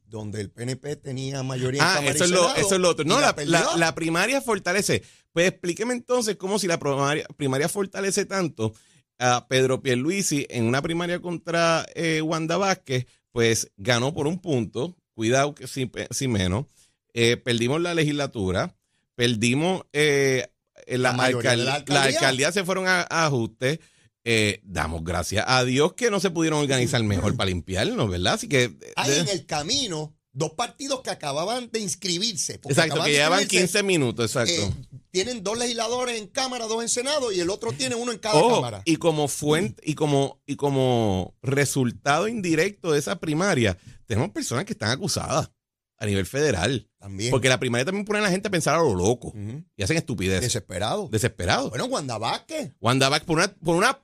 donde 0.05 0.41
el 0.41 0.49
PNP 0.51 0.95
tenía 0.97 1.41
mayoría 1.43 1.81
en 1.81 1.87
Ah, 1.87 2.01
y 2.03 2.07
eso 2.07 2.23
es, 2.25 2.29
lo, 2.31 2.55
eso 2.55 2.75
es 2.75 2.79
lo 2.81 2.89
otro. 2.89 3.05
No, 3.05 3.19
la, 3.19 3.35
perdió. 3.35 3.51
la- 3.53 3.75
la 3.77 3.95
primaria 3.95 4.41
fortalece. 4.41 5.03
Pues 5.33 5.49
explíqueme 5.49 5.93
entonces 5.93 6.35
cómo 6.35 6.59
si 6.59 6.67
la 6.67 6.79
primaria, 6.79 7.27
primaria 7.35 7.67
fortalece 7.69 8.25
tanto 8.25 8.73
a 9.19 9.47
Pedro 9.47 9.81
Pierluisi 9.81 10.45
en 10.49 10.65
una 10.65 10.81
primaria 10.81 11.19
contra 11.19 11.85
eh, 11.95 12.21
Wanda 12.21 12.57
Vázquez, 12.57 13.05
pues 13.31 13.71
ganó 13.77 14.13
por 14.13 14.27
un 14.27 14.39
punto, 14.39 14.95
cuidado 15.13 15.53
que 15.55 15.67
sin, 15.67 15.91
sin 16.11 16.31
menos, 16.31 16.65
Eh, 17.13 17.35
perdimos 17.37 17.81
la 17.81 17.93
legislatura, 17.95 18.75
perdimos 19.15 19.83
eh, 19.93 20.47
la, 20.87 20.97
La 20.97 21.13
mayoría 21.13 21.51
alcal- 21.53 21.57
de 21.57 21.63
la 21.65 21.73
alcaldía. 21.75 22.09
alcaldía. 22.19 22.51
se 22.51 22.63
fueron 22.63 22.87
a, 22.87 23.01
a 23.09 23.25
ajustes. 23.25 23.79
Eh, 24.23 24.59
damos 24.63 25.03
gracias 25.05 25.45
a 25.47 25.63
Dios 25.63 25.93
que 25.93 26.11
no 26.11 26.19
se 26.19 26.29
pudieron 26.31 26.59
organizar 26.59 27.01
mejor 27.03 27.35
para 27.37 27.49
limpiarnos, 27.49 28.09
¿verdad? 28.09 28.33
Así 28.33 28.47
que. 28.49 28.63
eh, 28.65 28.93
Hay 28.97 29.17
en 29.19 29.29
el 29.29 29.45
camino 29.45 30.13
dos 30.37 30.53
partidos 30.53 31.01
que 31.01 31.09
acababan 31.09 31.69
de 31.71 31.79
inscribirse. 31.79 32.59
porque 32.59 32.73
exacto, 32.73 33.03
que 33.03 33.11
llevan 33.11 33.41
inscribirse, 33.41 33.79
15 33.79 33.83
minutos, 33.83 34.35
exacto. 34.35 34.53
eh, 34.53 34.99
tienen 35.09 35.43
dos 35.43 35.57
legisladores 35.57 36.19
en 36.19 36.27
Cámara, 36.27 36.67
dos 36.67 36.83
en 36.83 36.89
Senado 36.89 37.31
y 37.31 37.39
el 37.39 37.49
otro 37.49 37.71
tiene 37.73 37.95
uno 37.95 38.11
en 38.11 38.19
cada 38.19 38.39
Cámara. 38.39 38.81
y 38.85 38.97
como 38.97 39.27
fuente, 39.27 39.81
y 39.83 39.95
como, 39.95 40.39
y 40.45 40.55
como 40.55 41.35
resultado 41.41 42.27
indirecto 42.27 42.91
de 42.91 42.99
esa 42.99 43.19
primaria, 43.19 43.77
tenemos 44.05 44.29
personas 44.29 44.65
que 44.65 44.73
están 44.73 44.91
acusadas 44.91 45.49
a 45.97 46.05
nivel 46.05 46.27
federal. 46.27 46.87
También. 46.99 47.31
Porque 47.31 47.49
la 47.49 47.59
primaria 47.59 47.85
también 47.85 48.05
pone 48.05 48.19
a 48.19 48.23
la 48.23 48.29
gente 48.29 48.47
a 48.47 48.51
pensar 48.51 48.75
a 48.75 48.83
lo 48.83 48.93
loco 48.93 49.33
y 49.75 49.83
hacen 49.83 49.97
estupidez. 49.97 50.41
Desesperado. 50.41 51.09
Desesperado. 51.11 51.69
Bueno, 51.69 51.85
Wanda 51.85 52.17
Vázquez. 52.17 52.73
Wanda 52.79 53.09
Vázquez 53.09 53.25
por 53.25 53.37
una, 53.37 53.47
por 53.47 53.75
una 53.75 53.99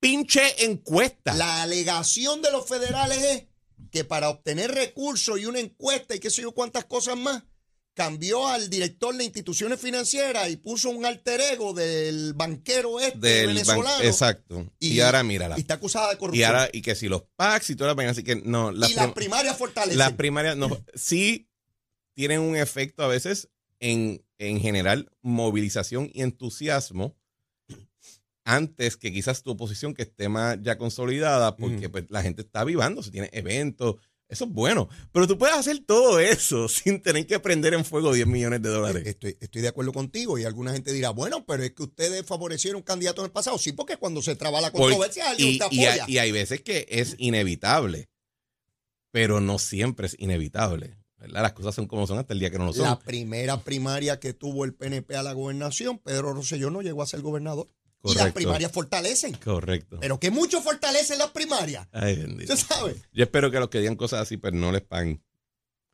pinche 0.00 0.64
encuesta. 0.64 1.34
La 1.34 1.62
alegación 1.62 2.42
de 2.42 2.50
los 2.50 2.66
federales 2.66 3.22
es 3.22 3.47
que 3.90 4.04
para 4.04 4.28
obtener 4.30 4.70
recursos 4.72 5.38
y 5.40 5.46
una 5.46 5.60
encuesta 5.60 6.14
y 6.14 6.20
qué 6.20 6.30
sé 6.30 6.42
yo 6.42 6.52
cuántas 6.52 6.84
cosas 6.84 7.16
más, 7.16 7.42
cambió 7.94 8.46
al 8.46 8.70
director 8.70 9.16
de 9.16 9.24
instituciones 9.24 9.80
financieras 9.80 10.48
y 10.50 10.56
puso 10.56 10.88
un 10.90 11.04
alter 11.04 11.40
ego 11.40 11.72
del 11.74 12.32
banquero 12.34 13.00
este 13.00 13.18
del 13.18 13.46
ban- 13.48 13.54
venezolano. 13.54 14.04
Exacto. 14.04 14.72
Y, 14.78 14.92
Y- 14.94 15.00
ahora 15.00 15.24
mírala. 15.24 15.56
Y 15.58 15.62
está 15.62 15.74
acusada 15.74 16.08
de 16.10 16.14
Y 16.14 16.18
corrupción. 16.18 16.46
ahora, 16.48 16.68
y 16.72 16.80
que 16.82 16.94
si 16.94 17.08
los 17.08 17.22
PACs 17.34 17.70
y 17.70 17.74
todas 17.76 17.90
las 17.90 17.96
vainas, 17.96 18.12
así 18.16 18.22
que 18.22 18.36
no. 18.36 18.70
y 18.70 18.76
Las, 18.76 18.92
las 18.94 19.04
prim- 19.06 19.14
primarias 19.14 19.56
fortalecen. 19.58 19.98
las 19.98 20.12
primarias 20.12 20.56
no, 20.56 20.68
sí 20.94 21.48
tienen 22.14 22.40
un 22.40 22.54
efecto 22.56 23.02
a 23.02 23.08
veces 23.08 23.48
en, 23.80 24.24
en 24.38 24.60
general 24.60 25.10
movilización 25.22 26.08
y 26.14 26.22
entusiasmo 26.22 27.16
antes 28.48 28.96
que 28.96 29.12
quizás 29.12 29.42
tu 29.42 29.50
oposición 29.50 29.92
que 29.92 30.02
esté 30.02 30.30
más 30.30 30.58
ya 30.62 30.78
consolidada 30.78 31.54
porque 31.54 31.90
pues, 31.90 32.06
la 32.08 32.22
gente 32.22 32.40
está 32.40 32.60
avivando, 32.60 33.02
se 33.02 33.10
tiene 33.10 33.28
eventos, 33.34 33.96
eso 34.26 34.46
es 34.46 34.50
bueno. 34.50 34.88
Pero 35.12 35.26
tú 35.26 35.36
puedes 35.36 35.54
hacer 35.54 35.80
todo 35.80 36.18
eso 36.18 36.66
sin 36.68 37.02
tener 37.02 37.26
que 37.26 37.38
prender 37.40 37.74
en 37.74 37.84
fuego 37.84 38.10
10 38.10 38.26
millones 38.26 38.62
de 38.62 38.70
dólares. 38.70 39.06
Estoy, 39.06 39.36
estoy 39.38 39.60
de 39.60 39.68
acuerdo 39.68 39.92
contigo 39.92 40.38
y 40.38 40.44
alguna 40.44 40.72
gente 40.72 40.94
dirá, 40.94 41.10
bueno, 41.10 41.44
pero 41.44 41.62
es 41.62 41.72
que 41.72 41.82
ustedes 41.82 42.24
favorecieron 42.24 42.78
un 42.78 42.84
candidato 42.84 43.20
en 43.20 43.26
el 43.26 43.32
pasado. 43.32 43.58
Sí, 43.58 43.72
porque 43.72 43.98
cuando 43.98 44.22
se 44.22 44.34
traba 44.34 44.62
la 44.62 44.70
controversia, 44.70 45.28
alguien 45.28 45.50
y, 45.50 45.52
y 45.52 45.60
apoya. 45.60 46.04
hay, 46.04 46.14
y 46.14 46.18
hay 46.18 46.32
veces 46.32 46.62
que 46.62 46.86
es 46.88 47.16
inevitable, 47.18 48.08
pero 49.10 49.42
no 49.42 49.58
siempre 49.58 50.06
es 50.06 50.16
inevitable. 50.18 50.96
¿verdad? 51.18 51.42
Las 51.42 51.52
cosas 51.52 51.74
son 51.74 51.86
como 51.86 52.06
son 52.06 52.18
hasta 52.18 52.32
el 52.32 52.38
día 52.38 52.50
que 52.50 52.58
no 52.58 52.64
lo 52.64 52.72
son. 52.72 52.84
La 52.84 52.98
primera 52.98 53.62
primaria 53.62 54.18
que 54.18 54.32
tuvo 54.32 54.64
el 54.64 54.72
PNP 54.72 55.16
a 55.16 55.22
la 55.22 55.34
gobernación, 55.34 55.98
Pedro 55.98 56.32
Rosselló 56.32 56.70
no 56.70 56.80
llegó 56.80 57.02
a 57.02 57.06
ser 57.06 57.20
gobernador. 57.20 57.66
Y 58.04 58.14
las 58.14 58.32
primarias 58.32 58.70
fortalecen. 58.72 59.34
Correcto. 59.34 59.98
Pero 60.00 60.20
que 60.20 60.30
mucho 60.30 60.62
fortalecen 60.62 61.18
las 61.18 61.30
primarias. 61.30 61.88
Ay, 61.92 62.16
bendito. 62.16 62.52
¿Usted 62.54 62.66
sabe? 62.74 62.94
Yo 63.12 63.24
espero 63.24 63.50
que 63.50 63.58
los 63.58 63.68
que 63.68 63.80
digan 63.80 63.96
cosas 63.96 64.20
así, 64.20 64.36
pues 64.36 64.52
no 64.52 64.70
les 64.72 64.82
paguen. 64.82 65.22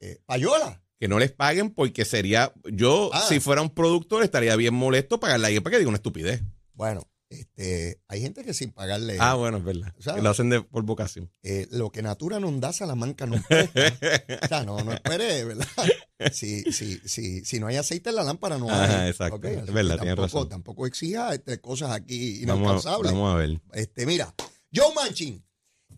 Eh, 0.00 0.20
Payola. 0.26 0.82
Que 1.00 1.08
no 1.08 1.18
les 1.18 1.32
paguen 1.32 1.70
porque 1.70 2.04
sería. 2.04 2.52
Yo, 2.70 3.10
Ah. 3.12 3.24
si 3.28 3.40
fuera 3.40 3.62
un 3.62 3.70
productor, 3.70 4.22
estaría 4.22 4.54
bien 4.56 4.74
molesto 4.74 5.18
pagarle 5.18 5.46
a 5.46 5.48
alguien 5.48 5.62
para 5.62 5.72
que 5.72 5.78
diga 5.78 5.88
una 5.88 5.96
estupidez. 5.96 6.42
Bueno, 6.74 7.02
este, 7.30 8.00
hay 8.08 8.20
gente 8.20 8.44
que 8.44 8.54
sin 8.54 8.70
pagarle 8.70 9.16
ah, 9.18 9.34
bueno, 9.34 9.58
es 9.58 9.64
verdad. 9.64 9.92
¿sabes? 9.98 10.18
Que 10.18 10.22
lo 10.22 10.30
hacen 10.30 10.50
de, 10.50 10.62
por 10.62 10.82
vocación. 10.84 11.32
eh, 11.42 11.66
lo 11.70 11.90
que 11.90 12.02
Natura 12.02 12.38
no 12.40 12.50
da, 12.60 12.72
Salamanca 12.72 13.26
no 13.26 13.42
presta. 13.48 13.92
o 14.42 14.46
sea, 14.48 14.62
no, 14.64 14.82
no 14.84 14.92
espere, 14.92 15.44
¿verdad? 15.44 15.66
Si, 16.32 16.62
si, 16.72 16.98
si, 17.04 17.44
si 17.44 17.60
no 17.60 17.66
hay 17.66 17.76
aceite 17.76 18.10
en 18.10 18.16
la 18.16 18.22
lámpara, 18.24 18.58
no 18.58 18.66
hay. 18.70 18.80
Ajá, 18.80 19.08
exacto. 19.08 19.36
Ok, 19.36 19.44
Es 19.46 19.72
verdad, 19.72 19.96
tienes 19.98 20.16
tampoco, 20.16 20.22
razón. 20.22 20.48
Tampoco 20.48 20.86
exija 20.86 21.34
este, 21.34 21.60
cosas 21.60 21.90
aquí 21.90 22.44
Vamos 22.44 22.60
a, 22.60 22.62
inalcanzables. 22.64 23.12
vamos 23.12 23.34
a 23.34 23.36
ver. 23.38 23.60
Este, 23.72 24.06
mira, 24.06 24.34
Joe 24.72 24.94
Manchin, 24.94 25.44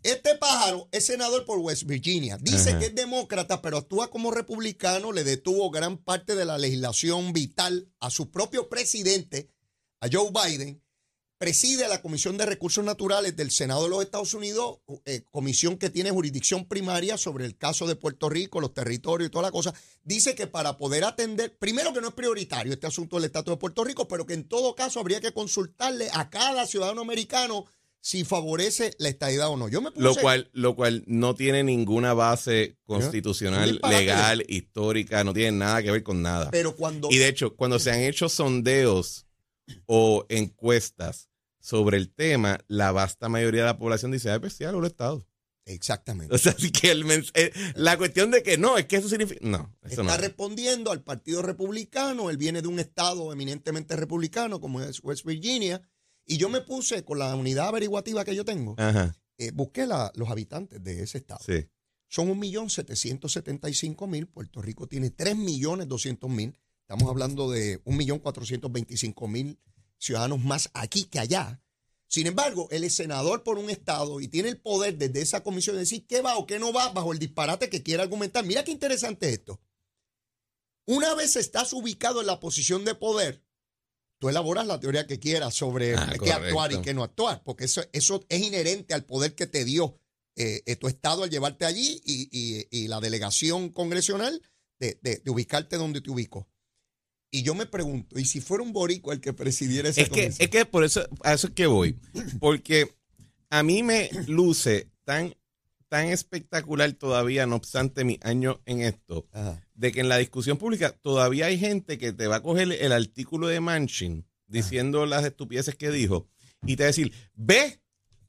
este 0.02 0.37
pájaro 0.37 0.88
es 0.92 1.06
senador 1.06 1.45
por 1.45 1.59
West 1.59 1.85
Virginia. 1.85 2.38
Dice 2.40 2.71
Ajá. 2.71 2.78
que 2.78 2.87
es 2.87 2.95
demócrata, 2.95 3.61
pero 3.61 3.76
actúa 3.78 4.09
como 4.11 4.30
republicano. 4.30 5.12
Le 5.12 5.25
detuvo 5.25 5.71
gran 5.71 5.99
parte 5.99 6.35
de 6.35 6.45
la 6.45 6.56
legislación 6.59 7.33
vital 7.33 7.88
a 8.00 8.11
su 8.11 8.30
propio 8.30 8.68
presidente, 8.68 9.50
a 10.00 10.09
Joe 10.11 10.30
Biden. 10.30 10.83
Preside 11.38 11.87
la 11.88 12.00
Comisión 12.00 12.38
de 12.38 12.47
Recursos 12.47 12.83
Naturales 12.83 13.37
del 13.37 13.50
Senado 13.50 13.85
de 13.85 13.90
los 13.90 14.02
Estados 14.02 14.33
Unidos, 14.33 14.78
eh, 15.05 15.23
comisión 15.31 15.76
que 15.76 15.90
tiene 15.90 16.11
jurisdicción 16.11 16.64
primaria 16.64 17.19
sobre 17.19 17.45
el 17.45 17.59
caso 17.59 17.87
de 17.87 17.95
Puerto 17.95 18.31
Rico, 18.31 18.59
los 18.59 18.73
territorios 18.73 19.28
y 19.28 19.31
toda 19.31 19.43
la 19.43 19.50
cosa. 19.50 19.75
Dice 20.02 20.35
que 20.35 20.47
para 20.47 20.78
poder 20.78 21.05
atender, 21.05 21.55
primero 21.59 21.93
que 21.93 22.00
no 22.00 22.09
es 22.09 22.14
prioritario 22.14 22.73
este 22.73 22.87
asunto 22.87 23.16
del 23.16 23.26
estatus 23.26 23.52
de 23.52 23.59
Puerto 23.59 23.85
Rico, 23.85 24.09
pero 24.09 24.25
que 24.25 24.33
en 24.33 24.49
todo 24.49 24.75
caso 24.75 24.99
habría 24.99 25.21
que 25.21 25.33
consultarle 25.33 26.09
a 26.14 26.31
cada 26.31 26.66
ciudadano 26.66 27.02
americano 27.02 27.66
si 28.00 28.25
favorece 28.25 28.93
la 28.99 29.11
estadidad 29.11 29.50
o 29.50 29.59
no. 29.59 29.69
Yo 29.69 29.83
me 29.83 29.90
puse, 29.90 30.02
Lo 30.02 30.14
cual, 30.14 30.49
lo 30.55 30.75
cual 30.75 31.05
no 31.07 31.35
tiene 31.35 31.64
ninguna 31.64 32.14
base 32.14 32.78
constitucional, 32.87 33.78
legal, 33.90 34.43
histórica, 34.49 35.23
no 35.23 35.35
tiene 35.35 35.59
nada 35.59 35.83
que 35.83 35.90
ver 35.90 36.02
con 36.02 36.23
nada. 36.23 36.50
pero 36.50 36.76
cuando 36.76 37.09
Y 37.11 37.19
de 37.19 37.28
hecho, 37.28 37.57
cuando 37.57 37.78
se 37.78 37.90
han 37.90 38.00
hecho 38.00 38.31
sondeos 38.31 39.25
o 39.87 40.25
encuestas 40.28 41.28
sobre 41.61 41.96
el 41.96 42.12
tema, 42.14 42.58
la 42.68 42.92
vasta 42.92 43.28
mayoría 43.28 43.62
de 43.62 43.66
la 43.66 43.78
población 43.78 44.12
dice, 44.12 44.30
ay, 44.30 44.38
pues 44.38 44.52
sí, 44.52 44.64
el 44.64 44.85
Estado. 44.85 45.26
exactamente 45.64 46.32
O 46.35 46.38
sea, 46.38 46.52
así 46.52 46.70
que 46.70 46.92
el 46.92 47.04
eh, 47.35 47.52
la 47.75 47.96
cuestión 47.99 48.30
de 48.30 48.42
que 48.42 48.56
no, 48.56 48.78
es 48.78 48.87
que 48.87 48.96
eso 48.96 49.08
significa... 49.08 49.40
No, 49.44 49.75
eso 49.82 50.02
está 50.02 50.16
no. 50.16 50.16
respondiendo 50.16 50.92
al 50.92 51.02
Partido 51.02 51.42
Republicano. 51.42 52.30
Él 52.30 52.37
viene 52.37 52.62
de 52.62 52.68
un 52.68 52.78
estado 52.78 53.32
eminentemente 53.32 53.96
republicano 53.96 54.61
como 54.61 54.80
es 54.80 55.02
West 55.02 55.25
Virginia. 55.25 55.80
Y 56.25 56.37
yo 56.38 56.49
me 56.49 56.61
puse 56.61 57.04
con 57.04 57.18
la 57.18 57.35
unidad 57.35 57.68
averiguativa 57.68 58.25
que 58.25 58.35
yo 58.37 58.44
tengo, 58.44 58.76
eh, 59.38 59.50
busqué 59.52 59.87
la- 59.87 60.12
los 60.14 60.28
habitantes 60.30 60.82
de 60.82 61.02
ese 61.02 61.18
estado. 61.18 61.40
sí. 61.44 61.66
Son 62.08 62.28
1.775.000. 62.28 64.26
Puerto 64.30 64.62
Rico 64.62 64.87
tiene 64.87 65.11
3.200.000. 65.11 66.54
Estamos 66.88 67.09
hablando 67.11 67.50
de 67.50 67.83
1.425.000 67.85 69.59
ciudadanos 69.99 70.40
más 70.45 70.71
aquí 70.75 71.05
que 71.05 71.19
allá. 71.19 71.61
Sin 72.09 72.28
embargo, 72.28 72.69
él 72.71 72.85
es 72.85 72.95
senador 72.95 73.43
por 73.43 73.59
un 73.59 73.69
estado 73.71 74.21
y 74.21 74.28
tiene 74.28 74.49
el 74.50 74.61
poder 74.61 74.97
desde 74.97 75.21
esa 75.21 75.43
comisión 75.43 75.75
de 75.75 75.81
decir 75.81 76.07
qué 76.07 76.23
va 76.23 76.37
o 76.38 76.47
qué 76.47 76.61
no 76.61 76.73
va 76.73 76.90
bajo 76.93 77.12
el 77.12 77.19
disparate 77.19 77.69
que 77.69 77.83
quiera 77.83 78.05
argumentar. 78.05 78.45
Mira 78.45 78.62
qué 78.62 78.71
interesante 78.71 79.33
esto. 79.33 79.61
Una 80.87 81.14
vez 81.14 81.35
estás 81.35 81.73
ubicado 81.73 82.21
en 82.21 82.28
la 82.28 82.38
posición 82.38 82.85
de 82.85 82.95
poder, 82.95 83.43
tú 84.21 84.28
elaboras 84.28 84.69
la 84.69 84.78
teoría 84.78 85.09
que 85.09 85.19
quieras 85.19 85.55
sobre 85.57 85.97
Ah, 85.97 86.07
qué 86.23 86.33
actuar 86.33 86.71
y 86.71 86.75
qué 86.83 86.95
no 86.95 87.02
actuar, 87.02 87.43
porque 87.43 87.64
eso, 87.64 87.83
eso 87.93 88.25
es 88.28 88.40
inherente 88.40 88.95
al 88.95 89.05
poder 89.05 89.35
que 89.35 89.49
te 89.49 89.64
dio 89.64 89.99
eh, 90.37 90.62
eh, 90.66 90.76
tu 90.76 90.87
estado 90.87 91.25
al 91.25 91.31
llevarte 91.31 91.64
allí 91.64 92.00
y, 92.05 92.28
y- 92.31 92.69
y 92.71 92.87
la 92.87 93.00
delegación 93.00 93.71
congresional 93.71 94.40
de, 94.78 94.97
de- 95.02 95.16
de 95.16 95.31
ubicarte 95.33 95.76
donde 95.78 96.00
te 96.00 96.11
ubico. 96.11 96.49
Y 97.30 97.42
yo 97.42 97.54
me 97.54 97.66
pregunto, 97.66 98.18
¿y 98.18 98.25
si 98.25 98.40
fuera 98.40 98.62
un 98.62 98.73
boricua 98.73 99.12
el 99.14 99.21
que 99.21 99.33
presidiera 99.33 99.88
esa 99.88 100.00
Es 100.00 100.09
que, 100.09 100.23
comisión? 100.23 100.37
es 100.38 100.49
que 100.50 100.64
por 100.64 100.85
eso, 100.85 101.06
a 101.23 101.35
eso 101.35 101.49
es 101.49 101.52
que 101.54 101.66
voy. 101.66 101.99
Porque 102.40 102.95
a 103.50 103.62
mí 103.62 103.83
me 103.83 104.11
luce 104.26 104.88
tan, 105.04 105.35
tan 105.88 106.06
espectacular 106.09 106.92
todavía, 106.92 107.47
no 107.47 107.56
obstante 107.56 108.04
mi 108.04 108.18
año 108.23 108.61
en 108.64 108.80
esto, 108.83 109.26
Ajá. 109.33 109.61
de 109.75 109.92
que 109.92 110.00
en 110.00 110.09
la 110.09 110.18
discusión 110.18 110.56
pública 110.56 110.90
todavía 110.92 111.47
hay 111.47 111.59
gente 111.59 111.99
que 111.99 112.12
te 112.12 112.26
va 112.26 112.37
a 112.37 112.42
coger 112.42 112.71
el 112.73 112.92
artículo 112.92 113.49
de 113.49 113.61
Manchin 113.61 114.25
diciendo 114.47 115.06
las 115.06 115.25
estupideces 115.25 115.75
que 115.75 115.90
dijo 115.90 116.28
y 116.64 116.76
te 116.76 116.85
va 116.85 116.87
a 116.87 116.95
decir, 116.95 117.12
ve 117.35 117.80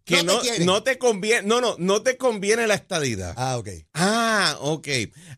que 0.08 0.16
No 0.16 0.20
te 0.22 0.26
no, 0.26 0.40
quieren. 0.42 0.66
no 0.66 0.84
te 0.84 0.98
conviene, 0.98 1.48
no, 1.48 1.60
no, 1.62 1.76
no 1.78 2.02
te 2.02 2.16
conviene 2.18 2.66
la 2.66 2.76
estadidad. 2.76 3.34
Ah, 3.38 3.58
ok. 3.58 3.70
Ah, 3.94 4.58
ok. 4.62 4.88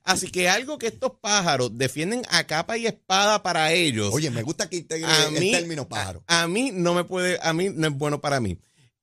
Así 0.04 0.28
que 0.30 0.48
algo 0.48 0.78
que 0.78 0.88
estos 0.88 1.14
pájaros 1.20 1.78
defienden 1.78 2.22
a 2.30 2.46
capa 2.46 2.78
y 2.78 2.86
espada 2.86 3.42
para 3.44 3.74
ellos. 3.74 4.12
Oye, 4.14 4.30
me 4.30 4.44
gusta 4.44 4.70
que 4.70 4.78
integre 4.78 5.08
a 5.08 5.26
el 5.30 5.40
mí, 5.40 5.52
término 5.52 5.90
pájaro. 5.90 6.24
A, 6.28 6.44
a 6.44 6.48
mí 6.48 6.72
no 6.72 6.94
me 6.94 7.04
puede, 7.04 7.40
a 7.42 7.52
mí 7.52 7.70
no 7.74 7.88
es 7.88 7.94
bueno 7.94 8.22
para 8.22 8.40
mí. 8.40 8.58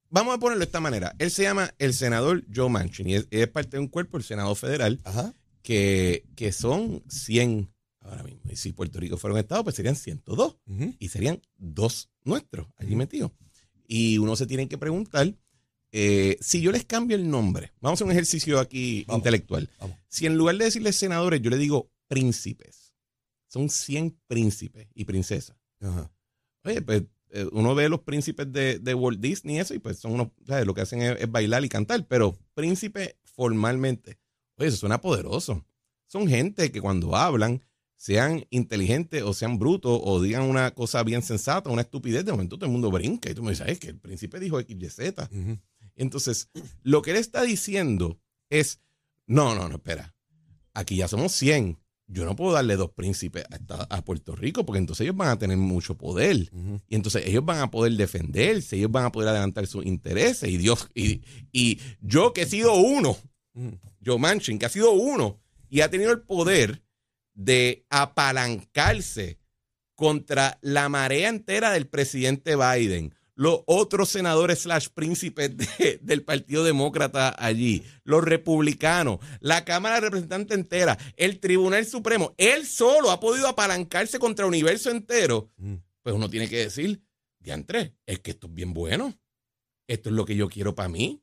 Vamos 0.09 0.37
a 0.37 0.39
ponerlo 0.39 0.61
de 0.61 0.67
esta 0.67 0.81
manera. 0.81 1.15
Él 1.19 1.33
se 1.33 1.43
llama 1.43 1.75
el 1.79 1.93
senador 1.93 2.45
Joe 2.55 2.71
Manchin 2.71 3.09
y 3.09 3.17
es, 3.17 3.27
es 3.33 3.49
parte 3.49 3.77
de 3.77 3.81
un 3.81 3.89
cuerpo, 3.89 4.17
el 4.19 4.23
Senado 4.23 4.55
Federal, 4.55 5.01
Ajá. 5.03 5.35
que, 5.63 6.25
que 6.37 6.53
son 6.53 7.03
100 7.09 7.73
ahora 8.03 8.23
mismo. 8.23 8.41
Y 8.49 8.55
si 8.55 8.71
Puerto 8.73 9.01
Rico 9.01 9.17
fuera 9.19 9.35
un 9.35 9.41
estado, 9.41 9.65
pues 9.65 9.75
serían 9.75 9.97
102 9.97 10.59
Ujú. 10.65 10.95
y 11.01 11.09
serían 11.09 11.43
dos 11.59 12.09
nuestros 12.23 12.69
allí 12.77 12.95
metidos. 12.95 13.33
Y 13.89 14.19
uno 14.19 14.37
se 14.37 14.47
tiene 14.47 14.69
que 14.69 14.79
preguntar 14.79 15.35
eh, 15.93 16.37
si 16.41 16.61
yo 16.61 16.73
les 16.73 16.85
cambio 16.85 17.17
el 17.17 17.29
nombre. 17.31 17.73
Vamos 17.81 18.01
a 18.01 18.05
un 18.05 18.11
ejercicio 18.11 18.59
aquí 18.59 19.05
Vamos, 19.07 19.21
intelectual. 19.21 19.71
vamos. 19.79 19.97
Si 20.09 20.27
en 20.27 20.37
lugar 20.37 20.57
de 20.57 20.65
decirles 20.65 20.97
senadores, 20.97 21.41
yo 21.41 21.51
le 21.51 21.59
digo 21.59 21.91
príncipes. 22.09 22.95
Son 23.49 23.71
100 23.71 24.19
príncipes 24.27 24.89
y 24.95 25.05
princesas. 25.05 25.57
Ajá. 25.81 26.11
Oye, 26.65 26.83
pues 26.83 27.05
eh, 27.31 27.47
uno 27.53 27.75
ve 27.75 27.89
los 27.89 28.01
príncipes 28.01 28.53
de, 28.53 28.79
de 28.79 28.95
Walt 28.95 29.21
Disney 29.21 29.57
y 29.57 29.59
eso, 29.61 29.75
y 29.75 29.79
pues 29.79 29.99
son 29.99 30.13
unos, 30.13 30.29
¿sabes? 30.47 30.67
Lo 30.67 30.75
que 30.75 30.81
hacen 30.83 31.01
es, 31.03 31.21
es 31.21 31.31
bailar 31.31 31.65
y 31.65 31.69
cantar, 31.69 32.07
pero 32.07 32.37
príncipe 32.55 33.17
formalmente. 33.25 34.19
Oye, 34.57 34.69
eso 34.69 34.77
suena 34.79 35.01
poderoso. 35.01 35.65
Son 36.07 36.29
gente 36.29 36.71
que 36.73 36.81
cuando 36.81 37.15
hablan 37.17 37.63
sean 37.97 38.45
inteligentes 38.51 39.23
o 39.23 39.33
sean 39.33 39.59
brutos 39.59 39.99
o 40.05 40.21
digan 40.21 40.43
una 40.43 40.73
cosa 40.73 41.03
bien 41.03 41.23
sensata, 41.23 41.71
una 41.71 41.83
estupidez, 41.83 42.25
de 42.25 42.33
momento 42.33 42.57
todo 42.57 42.67
el 42.67 42.73
mundo 42.73 42.91
brinca 42.91 43.31
y 43.31 43.35
tú 43.35 43.43
me 43.43 43.51
dices, 43.51 43.67
es 43.69 43.79
que 43.79 43.89
el 43.89 43.99
príncipe 43.99 44.39
dijo 44.39 44.61
XYZ. 44.61 44.99
Entonces, 45.97 46.51
lo 46.83 47.03
que 47.03 47.13
él 47.13 47.17
está 47.17 47.43
diciendo 47.43 48.21
es, 48.51 48.81
no, 49.27 49.55
no, 49.55 49.69
no, 49.69 49.77
espera, 49.77 50.15
aquí 50.75 50.97
ya 50.97 51.09
somos 51.09 51.33
100. 51.33 51.79
Yo 52.09 52.25
no 52.25 52.37
puedo 52.37 52.53
darle 52.53 52.77
dos 52.77 52.93
príncipes 52.93 53.45
a, 53.69 54.05
Puerto 54.05 54.37
Rico 54.37 54.65
porque 54.65 54.79
entonces 54.79 55.05
ellos 55.05 55.17
van 55.17 55.31
a 55.31 55.39
tener 55.41 55.57
mucho 55.57 55.99
poder. 55.99 56.37
Y 56.89 56.95
entonces 56.95 57.27
ellos 57.27 57.45
van 57.45 57.59
a 57.59 57.71
poder 57.71 57.95
defenderse, 57.95 58.77
ellos 58.77 58.93
van 58.93 59.07
a 59.07 59.13
poder 59.13 59.31
adelantar 59.31 59.67
sus 59.67 59.85
intereses. 59.85 60.49
Y 60.49 60.57
Dios, 60.57 60.89
y, 60.95 61.23
y 61.51 61.81
yo 62.01 62.33
que 62.33 62.43
he 62.43 62.47
sido 62.47 62.75
uno, 62.75 63.17
yo 64.01 64.19
Manchin, 64.19 64.61
que 64.61 64.67
ha 64.67 64.69
sido 64.69 64.93
uno 64.93 65.41
y 65.69 65.81
ha 65.81 65.91
tenido 65.91 66.13
el 66.13 66.21
poder 66.21 66.85
de 67.35 67.85
apalancarse 67.91 69.41
contra 69.97 70.59
la 70.61 70.89
marea 70.89 71.29
entera 71.29 71.73
del 71.73 71.89
presidente 71.89 72.55
Biden, 72.55 73.15
los 73.37 73.61
otros 73.67 74.09
senadores 74.09 74.61
slash 74.61 74.89
príncipes 74.89 75.53
del 76.01 76.25
Partido 76.25 76.65
Demócrata 76.65 77.37
allí, 77.39 77.85
los 78.03 78.25
republicanos, 78.25 79.21
la 79.41 79.65
Cámara 79.65 79.97
de 79.97 80.01
Representantes 80.01 80.57
entera, 80.57 80.99
el 81.17 81.39
Tribunal 81.39 81.87
Supremo, 81.87 82.35
él 82.39 82.67
solo 82.67 83.11
ha 83.11 83.21
podido 83.21 83.47
apalancarse 83.47 84.19
contra 84.19 84.45
el 84.45 84.49
universo 84.49 84.91
entero, 84.91 85.51
mm. 85.59 85.75
pues 86.03 86.15
uno 86.15 86.29
tiene 86.29 86.49
que 86.49 86.57
decir, 86.57 87.03
diantre, 87.39 87.95
es 88.07 88.21
que 88.21 88.33
esto 88.33 88.47
es 88.49 88.55
bien 88.55 88.73
bueno, 88.73 89.15
esto 89.87 90.09
es 90.09 90.15
lo 90.15 90.25
que 90.25 90.35
yo 90.35 90.49
quiero 90.49 90.75
para 90.75 90.89
mí 90.89 91.23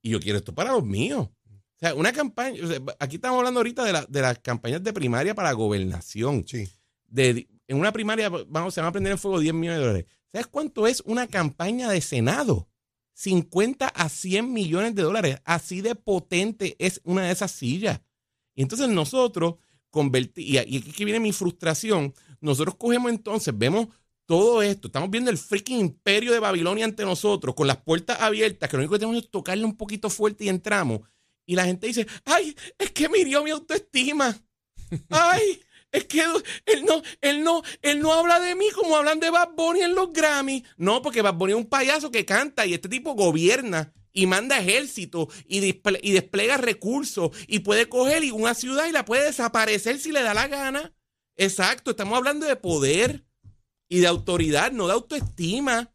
y 0.00 0.10
yo 0.10 0.20
quiero 0.20 0.38
esto 0.38 0.54
para 0.54 0.72
los 0.72 0.84
míos. 0.84 1.28
O 1.28 1.80
sea, 1.80 1.94
una 1.94 2.12
campaña, 2.12 2.58
aquí 2.98 3.16
estamos 3.16 3.38
hablando 3.38 3.60
ahorita 3.60 3.84
de, 3.84 4.06
de, 4.08 4.20
las 4.20 4.38
campañas 4.40 4.82
de 4.82 4.92
primaria 4.92 5.34
para 5.34 5.52
gobernación. 5.52 6.44
Sí. 6.46 6.68
De, 7.06 7.48
en 7.68 7.78
una 7.78 7.92
primaria 7.92 8.28
vamos, 8.28 8.74
se 8.74 8.80
van 8.80 8.88
a 8.88 8.92
prender 8.92 9.12
en 9.12 9.18
fuego 9.18 9.38
10 9.38 9.54
millones 9.54 9.78
de 9.78 9.86
dólares. 9.86 10.06
¿Sabes 10.32 10.46
cuánto 10.46 10.86
es 10.86 11.02
una 11.06 11.26
campaña 11.26 11.90
de 11.90 12.00
Senado? 12.00 12.68
50 13.14 13.88
a 13.88 14.08
100 14.08 14.52
millones 14.52 14.94
de 14.94 15.02
dólares. 15.02 15.40
Así 15.44 15.80
de 15.80 15.94
potente 15.94 16.76
es 16.78 17.00
una 17.04 17.22
de 17.24 17.32
esas 17.32 17.50
sillas. 17.50 18.00
Y 18.54 18.62
entonces 18.62 18.88
nosotros, 18.88 19.56
convertimos, 19.90 20.50
y 20.50 20.58
aquí 20.58 21.04
viene 21.04 21.20
mi 21.20 21.32
frustración, 21.32 22.14
nosotros 22.40 22.76
cogemos 22.76 23.10
entonces, 23.10 23.56
vemos 23.56 23.88
todo 24.26 24.62
esto, 24.62 24.88
estamos 24.88 25.10
viendo 25.10 25.30
el 25.30 25.38
freaking 25.38 25.80
imperio 25.80 26.32
de 26.32 26.38
Babilonia 26.38 26.84
ante 26.84 27.04
nosotros, 27.04 27.54
con 27.54 27.66
las 27.66 27.78
puertas 27.78 28.20
abiertas, 28.20 28.68
que 28.68 28.76
lo 28.76 28.82
único 28.82 28.92
que 28.92 28.98
tenemos 28.98 29.24
es 29.24 29.30
tocarle 29.30 29.64
un 29.64 29.76
poquito 29.76 30.10
fuerte 30.10 30.44
y 30.44 30.48
entramos. 30.50 31.00
Y 31.46 31.54
la 31.56 31.64
gente 31.64 31.86
dice, 31.86 32.06
ay, 32.26 32.54
es 32.76 32.90
que 32.90 33.08
me 33.08 33.18
hirió 33.18 33.42
mi 33.42 33.50
autoestima. 33.50 34.38
Ay, 35.08 35.62
es 35.92 36.04
que 36.04 36.20
él 36.20 36.84
no, 36.84 37.02
él 37.20 37.42
no, 37.42 37.62
él 37.82 38.00
no 38.00 38.12
habla 38.12 38.40
de 38.40 38.54
mí 38.54 38.66
como 38.74 38.96
hablan 38.96 39.20
de 39.20 39.30
Bad 39.30 39.50
Bunny 39.56 39.80
en 39.82 39.94
los 39.94 40.12
Grammy. 40.12 40.64
No, 40.76 41.02
porque 41.02 41.22
Bad 41.22 41.34
Bunny 41.34 41.52
es 41.52 41.58
un 41.58 41.66
payaso 41.66 42.10
que 42.10 42.24
canta 42.24 42.66
y 42.66 42.74
este 42.74 42.88
tipo 42.88 43.14
gobierna 43.14 43.92
y 44.12 44.26
manda 44.26 44.58
ejército 44.58 45.28
y, 45.46 45.58
y 46.02 46.12
despliega 46.12 46.56
recursos 46.56 47.30
y 47.46 47.60
puede 47.60 47.88
coger 47.88 48.32
una 48.32 48.54
ciudad 48.54 48.86
y 48.86 48.92
la 48.92 49.04
puede 49.04 49.24
desaparecer 49.24 49.98
si 49.98 50.12
le 50.12 50.22
da 50.22 50.34
la 50.34 50.48
gana. 50.48 50.92
Exacto, 51.36 51.92
estamos 51.92 52.18
hablando 52.18 52.46
de 52.46 52.56
poder 52.56 53.24
y 53.88 54.00
de 54.00 54.06
autoridad, 54.06 54.72
no 54.72 54.88
de 54.88 54.94
autoestima. 54.94 55.94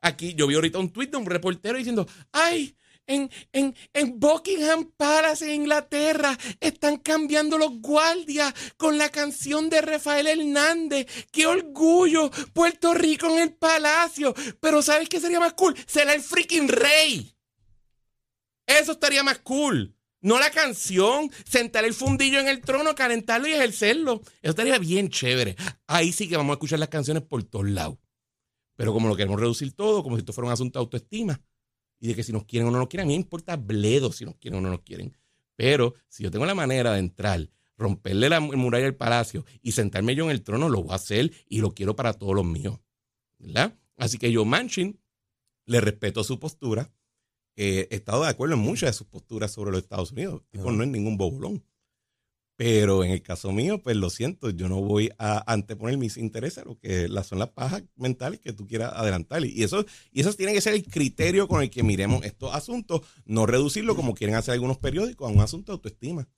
Aquí 0.00 0.34
yo 0.34 0.46
vi 0.46 0.54
ahorita 0.54 0.78
un 0.78 0.90
tuit 0.90 1.10
de 1.10 1.18
un 1.18 1.26
reportero 1.26 1.76
diciendo, 1.76 2.06
ay, 2.32 2.74
en, 3.10 3.74
en, 3.92 4.20
Buckingham 4.20 4.92
Palace, 4.96 5.44
en 5.44 5.62
Inglaterra, 5.62 6.38
están 6.60 6.98
cambiando 6.98 7.58
los 7.58 7.80
guardias 7.80 8.54
con 8.76 8.98
la 8.98 9.10
canción 9.10 9.68
de 9.68 9.80
Rafael 9.80 10.26
Hernández. 10.26 11.06
¡Qué 11.32 11.46
orgullo! 11.46 12.30
Puerto 12.52 12.94
Rico 12.94 13.26
en 13.26 13.40
el 13.40 13.54
palacio. 13.54 14.34
Pero 14.60 14.82
¿sabes 14.82 15.08
qué 15.08 15.20
sería 15.20 15.40
más 15.40 15.54
cool? 15.54 15.76
Será 15.86 16.14
el 16.14 16.22
freaking 16.22 16.68
rey. 16.68 17.34
Eso 18.66 18.92
estaría 18.92 19.22
más 19.22 19.38
cool. 19.40 19.96
No 20.22 20.38
la 20.38 20.50
canción, 20.50 21.30
sentar 21.48 21.84
el 21.84 21.94
fundillo 21.94 22.38
en 22.40 22.48
el 22.48 22.60
trono, 22.60 22.94
calentarlo 22.94 23.48
y 23.48 23.52
ejercerlo. 23.52 24.20
Eso 24.42 24.50
estaría 24.50 24.78
bien 24.78 25.08
chévere. 25.08 25.56
Ahí 25.86 26.12
sí 26.12 26.28
que 26.28 26.36
vamos 26.36 26.52
a 26.52 26.54
escuchar 26.54 26.78
las 26.78 26.90
canciones 26.90 27.22
por 27.22 27.42
todos 27.42 27.68
lados. 27.68 27.98
Pero 28.76 28.92
como 28.92 29.08
lo 29.08 29.16
queremos 29.16 29.40
reducir 29.40 29.72
todo, 29.72 30.02
como 30.02 30.16
si 30.16 30.20
esto 30.20 30.32
fuera 30.32 30.48
un 30.48 30.52
asunto 30.52 30.78
de 30.78 30.84
autoestima, 30.84 31.40
y 32.00 32.08
de 32.08 32.14
que 32.14 32.22
si 32.22 32.32
nos 32.32 32.44
quieren 32.44 32.68
o 32.68 32.70
no 32.70 32.78
nos 32.78 32.88
quieren, 32.88 33.04
a 33.04 33.08
mí 33.08 33.12
me 33.12 33.20
importa 33.20 33.56
bledo 33.56 34.10
si 34.10 34.24
nos 34.24 34.36
quieren 34.36 34.58
o 34.58 34.62
no 34.62 34.70
nos 34.70 34.80
quieren. 34.80 35.14
Pero 35.54 35.94
si 36.08 36.22
yo 36.22 36.30
tengo 36.30 36.46
la 36.46 36.54
manera 36.54 36.94
de 36.94 36.98
entrar, 36.98 37.48
romperle 37.76 38.28
la 38.30 38.40
muralla 38.40 38.84
del 38.84 38.96
palacio 38.96 39.44
y 39.62 39.72
sentarme 39.72 40.14
yo 40.14 40.24
en 40.24 40.30
el 40.30 40.42
trono, 40.42 40.68
lo 40.68 40.82
voy 40.82 40.92
a 40.92 40.96
hacer 40.96 41.30
y 41.46 41.60
lo 41.60 41.72
quiero 41.72 41.94
para 41.94 42.14
todos 42.14 42.34
los 42.34 42.44
míos. 42.44 42.80
¿Verdad? 43.38 43.78
Así 43.96 44.16
que 44.16 44.32
yo, 44.32 44.44
Manchin, 44.44 44.98
le 45.66 45.80
respeto 45.80 46.24
su 46.24 46.38
postura. 46.38 46.90
he 47.56 47.88
estado 47.90 48.22
de 48.22 48.30
acuerdo 48.30 48.54
en 48.54 48.60
muchas 48.60 48.88
de 48.88 48.92
sus 48.94 49.06
posturas 49.06 49.50
sobre 49.50 49.70
los 49.70 49.82
Estados 49.82 50.12
Unidos. 50.12 50.42
Tipo, 50.50 50.72
no 50.72 50.82
es 50.82 50.88
ningún 50.88 51.18
bobolón. 51.18 51.62
Pero 52.60 53.04
en 53.04 53.10
el 53.10 53.22
caso 53.22 53.52
mío, 53.52 53.82
pues 53.82 53.96
lo 53.96 54.10
siento, 54.10 54.50
yo 54.50 54.68
no 54.68 54.82
voy 54.82 55.10
a 55.16 55.50
anteponer 55.50 55.96
mis 55.96 56.18
intereses 56.18 56.58
a 56.58 56.66
lo 56.66 56.78
que 56.78 57.08
son 57.24 57.38
las 57.38 57.48
pajas 57.48 57.84
mentales 57.96 58.38
que 58.38 58.52
tú 58.52 58.66
quieras 58.66 58.92
adelantar. 58.94 59.42
Y 59.46 59.62
eso, 59.62 59.86
y 60.12 60.20
eso 60.20 60.30
tiene 60.34 60.52
que 60.52 60.60
ser 60.60 60.74
el 60.74 60.84
criterio 60.84 61.48
con 61.48 61.62
el 61.62 61.70
que 61.70 61.82
miremos 61.82 62.22
estos 62.22 62.54
asuntos, 62.54 63.00
no 63.24 63.46
reducirlo 63.46 63.96
como 63.96 64.12
quieren 64.12 64.36
hacer 64.36 64.52
algunos 64.52 64.76
periódicos 64.76 65.26
a 65.26 65.32
un 65.32 65.40
asunto 65.40 65.72
de 65.72 65.76
autoestima. 65.76 66.28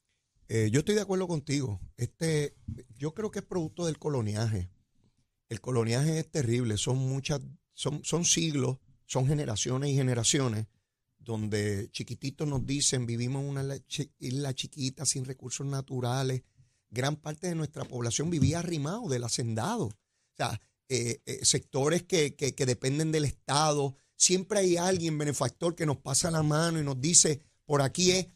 Eh, 0.46 0.68
yo 0.70 0.78
estoy 0.78 0.94
de 0.94 1.00
acuerdo 1.00 1.26
contigo. 1.26 1.80
Este, 1.96 2.54
yo 2.96 3.14
creo 3.14 3.32
que 3.32 3.40
es 3.40 3.44
producto 3.44 3.86
del 3.86 3.98
coloniaje. 3.98 4.70
El 5.48 5.60
coloniaje 5.60 6.20
es 6.20 6.30
terrible, 6.30 6.76
son 6.76 6.98
muchas, 6.98 7.40
son, 7.72 8.04
son 8.04 8.24
siglos, 8.24 8.78
son 9.06 9.26
generaciones 9.26 9.90
y 9.90 9.94
generaciones 9.96 10.68
donde 11.24 11.88
chiquititos 11.90 12.48
nos 12.48 12.66
dicen 12.66 13.06
vivimos 13.06 13.42
en 13.42 13.48
una 13.48 13.76
isla 14.18 14.54
chiquita 14.54 15.06
sin 15.06 15.24
recursos 15.24 15.66
naturales. 15.66 16.42
Gran 16.90 17.16
parte 17.16 17.46
de 17.46 17.54
nuestra 17.54 17.84
población 17.84 18.30
vivía 18.30 18.58
arrimado 18.58 19.08
del 19.08 19.24
hacendado. 19.24 19.84
O 19.84 20.36
sea, 20.36 20.60
eh, 20.88 21.22
eh, 21.24 21.44
sectores 21.44 22.02
que, 22.02 22.34
dependen 22.66 23.12
del 23.12 23.24
Estado. 23.24 23.96
Siempre 24.14 24.58
hay 24.58 24.76
alguien 24.76 25.16
benefactor 25.16 25.74
que 25.74 25.86
nos 25.86 25.96
pasa 25.98 26.30
la 26.30 26.42
mano 26.42 26.78
y 26.78 26.84
nos 26.84 27.00
dice, 27.00 27.40
por 27.64 27.82
aquí 27.82 28.10
es. 28.12 28.26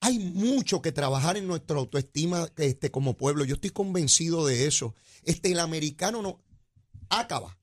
Hay 0.00 0.18
mucho 0.18 0.82
que 0.82 0.90
trabajar 0.90 1.36
en 1.36 1.46
nuestra 1.46 1.78
autoestima 1.78 2.48
este, 2.56 2.90
como 2.90 3.16
pueblo. 3.16 3.44
Yo 3.44 3.54
estoy 3.54 3.70
convencido 3.70 4.44
de 4.46 4.66
eso. 4.66 4.94
Este, 5.22 5.52
el 5.52 5.60
americano 5.60 6.22
no 6.22 6.40
acaba 7.08 7.56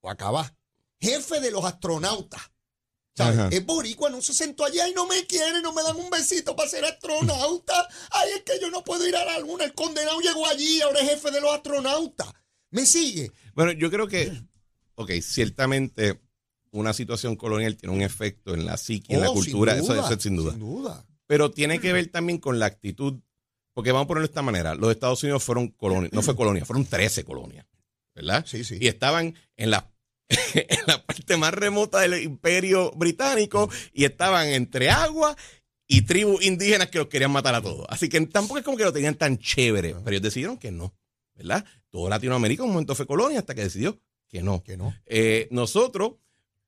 o 0.00 0.10
acaba. 0.10 0.56
Jefe 1.00 1.40
de 1.40 1.52
los 1.52 1.64
astronautas 1.64 2.40
es 3.50 3.66
boricua, 3.66 4.10
no 4.10 4.20
se 4.22 4.34
sentó 4.34 4.64
allá 4.64 4.88
y 4.88 4.92
no 4.92 5.06
me 5.06 5.26
quiere, 5.26 5.60
no 5.62 5.72
me 5.72 5.82
dan 5.82 5.96
un 5.96 6.10
besito 6.10 6.54
para 6.54 6.68
ser 6.68 6.84
astronauta. 6.84 7.88
Ay, 8.10 8.30
es 8.36 8.42
que 8.42 8.60
yo 8.60 8.70
no 8.70 8.84
puedo 8.84 9.06
ir 9.06 9.16
a 9.16 9.24
la 9.24 9.38
luna. 9.40 9.64
El 9.64 9.74
condenado 9.74 10.20
llegó 10.20 10.46
allí, 10.46 10.80
ahora 10.80 11.00
es 11.00 11.10
jefe 11.10 11.30
de 11.30 11.40
los 11.40 11.52
astronautas. 11.52 12.28
¿Me 12.70 12.86
sigue? 12.86 13.32
Bueno, 13.54 13.72
yo 13.72 13.90
creo 13.90 14.08
que, 14.08 14.32
ok, 14.94 15.10
ciertamente 15.22 16.20
una 16.70 16.92
situación 16.92 17.36
colonial 17.36 17.76
tiene 17.76 17.94
un 17.94 18.02
efecto 18.02 18.54
en 18.54 18.66
la 18.66 18.76
psique, 18.76 19.14
en 19.14 19.22
la 19.22 19.30
oh, 19.30 19.34
cultura, 19.34 19.74
eso, 19.76 19.94
es 19.94 20.22
sin 20.22 20.36
duda. 20.36 20.52
Sin 20.52 20.60
duda. 20.60 21.06
Pero 21.26 21.50
tiene 21.50 21.80
que 21.80 21.92
ver 21.92 22.08
también 22.08 22.38
con 22.38 22.58
la 22.58 22.66
actitud, 22.66 23.20
porque 23.72 23.92
vamos 23.92 24.04
a 24.04 24.08
ponerlo 24.08 24.26
de 24.26 24.30
esta 24.30 24.42
manera, 24.42 24.74
los 24.74 24.90
Estados 24.90 25.22
Unidos 25.22 25.42
fueron 25.42 25.68
colonias, 25.68 26.12
no 26.12 26.22
fue 26.22 26.36
colonia, 26.36 26.64
fueron 26.64 26.84
13 26.84 27.24
colonias, 27.24 27.66
¿verdad? 28.14 28.44
Sí, 28.46 28.64
sí. 28.64 28.78
Y 28.80 28.88
estaban 28.88 29.34
en 29.56 29.70
las 29.70 29.84
en 30.54 30.78
la 30.86 31.04
parte 31.04 31.36
más 31.36 31.54
remota 31.54 32.00
del 32.00 32.22
imperio 32.22 32.90
británico 32.92 33.70
y 33.92 34.04
estaban 34.04 34.48
entre 34.48 34.90
agua 34.90 35.36
y 35.86 36.02
tribus 36.02 36.44
indígenas 36.44 36.88
que 36.88 36.98
los 36.98 37.08
querían 37.08 37.30
matar 37.30 37.54
a 37.54 37.62
todos. 37.62 37.86
Así 37.88 38.08
que 38.08 38.20
tampoco 38.26 38.58
es 38.58 38.64
como 38.64 38.76
que 38.76 38.84
lo 38.84 38.92
tenían 38.92 39.14
tan 39.14 39.38
chévere, 39.38 39.94
pero 40.04 40.10
ellos 40.10 40.22
decidieron 40.22 40.58
que 40.58 40.70
no, 40.70 40.94
¿verdad? 41.34 41.64
Todo 41.90 42.08
Latinoamérica 42.08 42.62
en 42.62 42.68
un 42.68 42.74
momento 42.74 42.94
fue 42.94 43.06
colonia 43.06 43.38
hasta 43.38 43.54
que 43.54 43.62
decidió 43.62 43.98
que 44.28 44.42
no. 44.42 44.62
Que 44.62 44.76
no. 44.76 44.94
Eh, 45.06 45.48
nosotros 45.50 46.16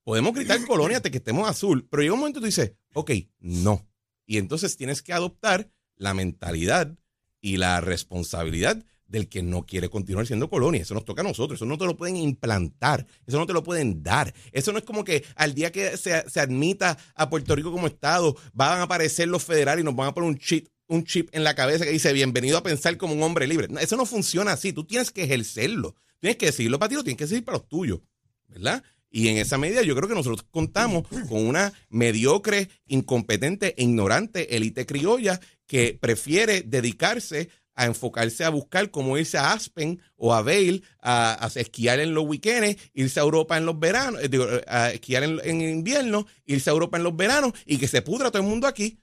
podemos 0.02 0.34
gritar 0.34 0.64
colonia 0.66 0.96
hasta 0.96 1.10
que 1.10 1.18
estemos 1.18 1.48
azul, 1.48 1.86
pero 1.90 2.02
llega 2.02 2.14
un 2.14 2.20
momento 2.20 2.38
y 2.38 2.42
tú 2.42 2.46
dices, 2.46 2.72
ok, 2.94 3.10
no. 3.40 3.86
Y 4.26 4.38
entonces 4.38 4.76
tienes 4.76 5.02
que 5.02 5.12
adoptar 5.12 5.70
la 5.96 6.14
mentalidad 6.14 6.96
y 7.40 7.58
la 7.58 7.80
responsabilidad 7.80 8.82
del 9.10 9.28
que 9.28 9.42
no 9.42 9.66
quiere 9.66 9.90
continuar 9.90 10.26
siendo 10.26 10.48
colonia. 10.48 10.82
Eso 10.82 10.94
nos 10.94 11.04
toca 11.04 11.20
a 11.20 11.24
nosotros. 11.24 11.58
Eso 11.58 11.66
no 11.66 11.76
te 11.76 11.84
lo 11.84 11.96
pueden 11.96 12.16
implantar. 12.16 13.06
Eso 13.26 13.38
no 13.38 13.46
te 13.46 13.52
lo 13.52 13.62
pueden 13.62 14.02
dar. 14.02 14.32
Eso 14.52 14.72
no 14.72 14.78
es 14.78 14.84
como 14.84 15.04
que 15.04 15.24
al 15.34 15.54
día 15.54 15.72
que 15.72 15.96
se, 15.96 16.14
admita 16.40 16.96
a 17.14 17.28
Puerto 17.28 17.54
Rico 17.56 17.72
como 17.72 17.88
Estado, 17.88 18.36
van 18.52 18.78
a 18.78 18.82
aparecer 18.84 19.28
los 19.28 19.44
federales 19.44 19.82
y 19.82 19.84
nos 19.84 19.96
van 19.96 20.08
a 20.08 20.14
poner 20.14 20.30
un 20.30 20.38
chip, 20.38 20.68
un 20.86 21.04
chip 21.04 21.28
en 21.32 21.44
la 21.44 21.54
cabeza 21.54 21.84
que 21.84 21.90
dice 21.90 22.12
bienvenido 22.12 22.56
a 22.56 22.62
pensar 22.62 22.96
como 22.96 23.14
un 23.14 23.22
hombre 23.22 23.46
libre. 23.46 23.68
eso 23.80 23.96
no 23.96 24.06
funciona 24.06 24.52
así. 24.52 24.72
Tú 24.72 24.84
tienes 24.84 25.10
que 25.10 25.24
ejercerlo. 25.24 25.96
Tienes 26.20 26.36
que 26.36 26.46
decirlo 26.46 26.78
para 26.78 26.90
ti, 26.90 26.94
lo 26.94 27.02
tienes 27.02 27.18
que 27.18 27.24
decir 27.24 27.44
para 27.44 27.58
los 27.58 27.68
tuyos. 27.68 28.00
¿Verdad? 28.46 28.82
Y 29.10 29.28
en 29.28 29.38
esa 29.38 29.58
medida 29.58 29.82
yo 29.82 29.96
creo 29.96 30.08
que 30.08 30.14
nosotros 30.14 30.46
contamos 30.50 31.06
con 31.28 31.44
una 31.46 31.72
mediocre, 31.88 32.68
incompetente 32.86 33.74
e 33.76 33.82
ignorante 33.82 34.56
élite 34.56 34.86
criolla 34.86 35.40
que 35.66 35.98
prefiere 36.00 36.62
dedicarse 36.62 37.48
a 37.80 37.86
enfocarse 37.86 38.44
a 38.44 38.50
buscar 38.50 38.90
cómo 38.90 39.16
irse 39.16 39.38
a 39.38 39.54
Aspen 39.54 40.02
o 40.16 40.34
a 40.34 40.42
Vail 40.42 40.84
a, 41.00 41.50
esquiar 41.54 41.98
en 41.98 42.12
los 42.12 42.26
weekends, 42.26 42.78
irse 42.92 43.18
a 43.18 43.22
Europa 43.22 43.56
en 43.56 43.64
los 43.64 43.78
veranos, 43.78 44.22
eh, 44.22 44.28
digo, 44.28 44.46
a 44.66 44.90
esquiar 44.90 45.22
en, 45.22 45.40
en, 45.42 45.62
invierno, 45.62 46.26
irse 46.44 46.68
a 46.68 46.74
Europa 46.74 46.98
en 46.98 47.04
los 47.04 47.16
veranos 47.16 47.54
y 47.64 47.78
que 47.78 47.88
se 47.88 48.02
pudra 48.02 48.30
todo 48.30 48.42
el 48.42 48.48
mundo 48.48 48.66
aquí, 48.66 49.00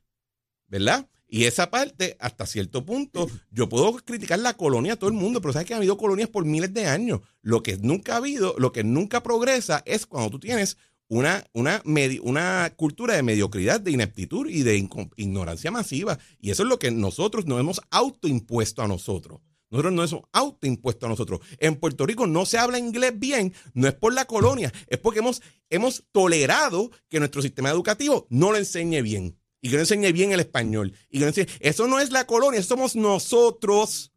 ¿verdad? 0.67 1.09
Y 1.27 1.45
esa 1.45 1.71
parte, 1.71 2.17
hasta 2.19 2.45
cierto 2.45 2.85
punto, 2.85 3.27
yo 3.49 3.67
puedo 3.67 3.93
criticar 3.93 4.37
la 4.37 4.53
colonia 4.53 4.93
a 4.93 4.95
todo 4.95 5.09
el 5.09 5.15
mundo, 5.15 5.41
pero 5.41 5.53
sabes 5.53 5.67
que 5.67 5.73
ha 5.73 5.77
habido 5.77 5.97
colonias 5.97 6.29
por 6.29 6.45
miles 6.45 6.71
de 6.71 6.85
años. 6.85 7.21
Lo 7.41 7.63
que 7.63 7.77
nunca 7.77 8.13
ha 8.13 8.17
habido, 8.17 8.53
lo 8.59 8.71
que 8.71 8.83
nunca 8.83 9.23
progresa 9.23 9.81
es 9.87 10.05
cuando 10.05 10.29
tú 10.29 10.39
tienes 10.39 10.77
una, 11.09 11.45
una, 11.53 11.81
una 12.21 12.73
cultura 12.75 13.15
de 13.15 13.23
mediocridad, 13.23 13.79
de 13.79 13.91
ineptitud 13.91 14.49
y 14.49 14.63
de 14.63 14.77
ignorancia 15.15 15.71
masiva. 15.71 16.19
Y 16.39 16.51
eso 16.51 16.63
es 16.63 16.69
lo 16.69 16.79
que 16.79 16.91
nosotros 16.91 17.45
nos 17.45 17.59
hemos 17.59 17.81
autoimpuesto 17.89 18.81
a 18.81 18.87
nosotros. 18.87 19.39
Nosotros 19.69 19.93
nos 19.93 20.11
hemos 20.11 20.25
autoimpuesto 20.31 21.05
a 21.05 21.09
nosotros. 21.09 21.41
En 21.59 21.75
Puerto 21.75 22.05
Rico 22.05 22.25
no 22.27 22.45
se 22.45 22.57
habla 22.57 22.79
inglés 22.79 23.13
bien, 23.17 23.53
no 23.73 23.87
es 23.87 23.93
por 23.93 24.13
la 24.13 24.25
colonia, 24.25 24.71
es 24.87 24.97
porque 24.97 25.19
hemos, 25.19 25.41
hemos 25.69 26.05
tolerado 26.11 26.89
que 27.09 27.19
nuestro 27.19 27.41
sistema 27.41 27.69
educativo 27.69 28.27
no 28.29 28.51
lo 28.51 28.57
enseñe 28.57 29.01
bien 29.01 29.37
y 29.61 29.69
que 29.69 29.75
no 29.75 29.81
enseñe 29.81 30.11
bien 30.13 30.31
el 30.31 30.39
español. 30.39 30.93
Y 31.09 31.19
que 31.19 31.25
no 31.25 31.27
enseñe, 31.27 31.47
eso 31.59 31.87
no 31.87 31.99
es 31.99 32.11
la 32.11 32.25
colonia, 32.25 32.63
somos 32.63 32.95
nosotros, 32.95 34.13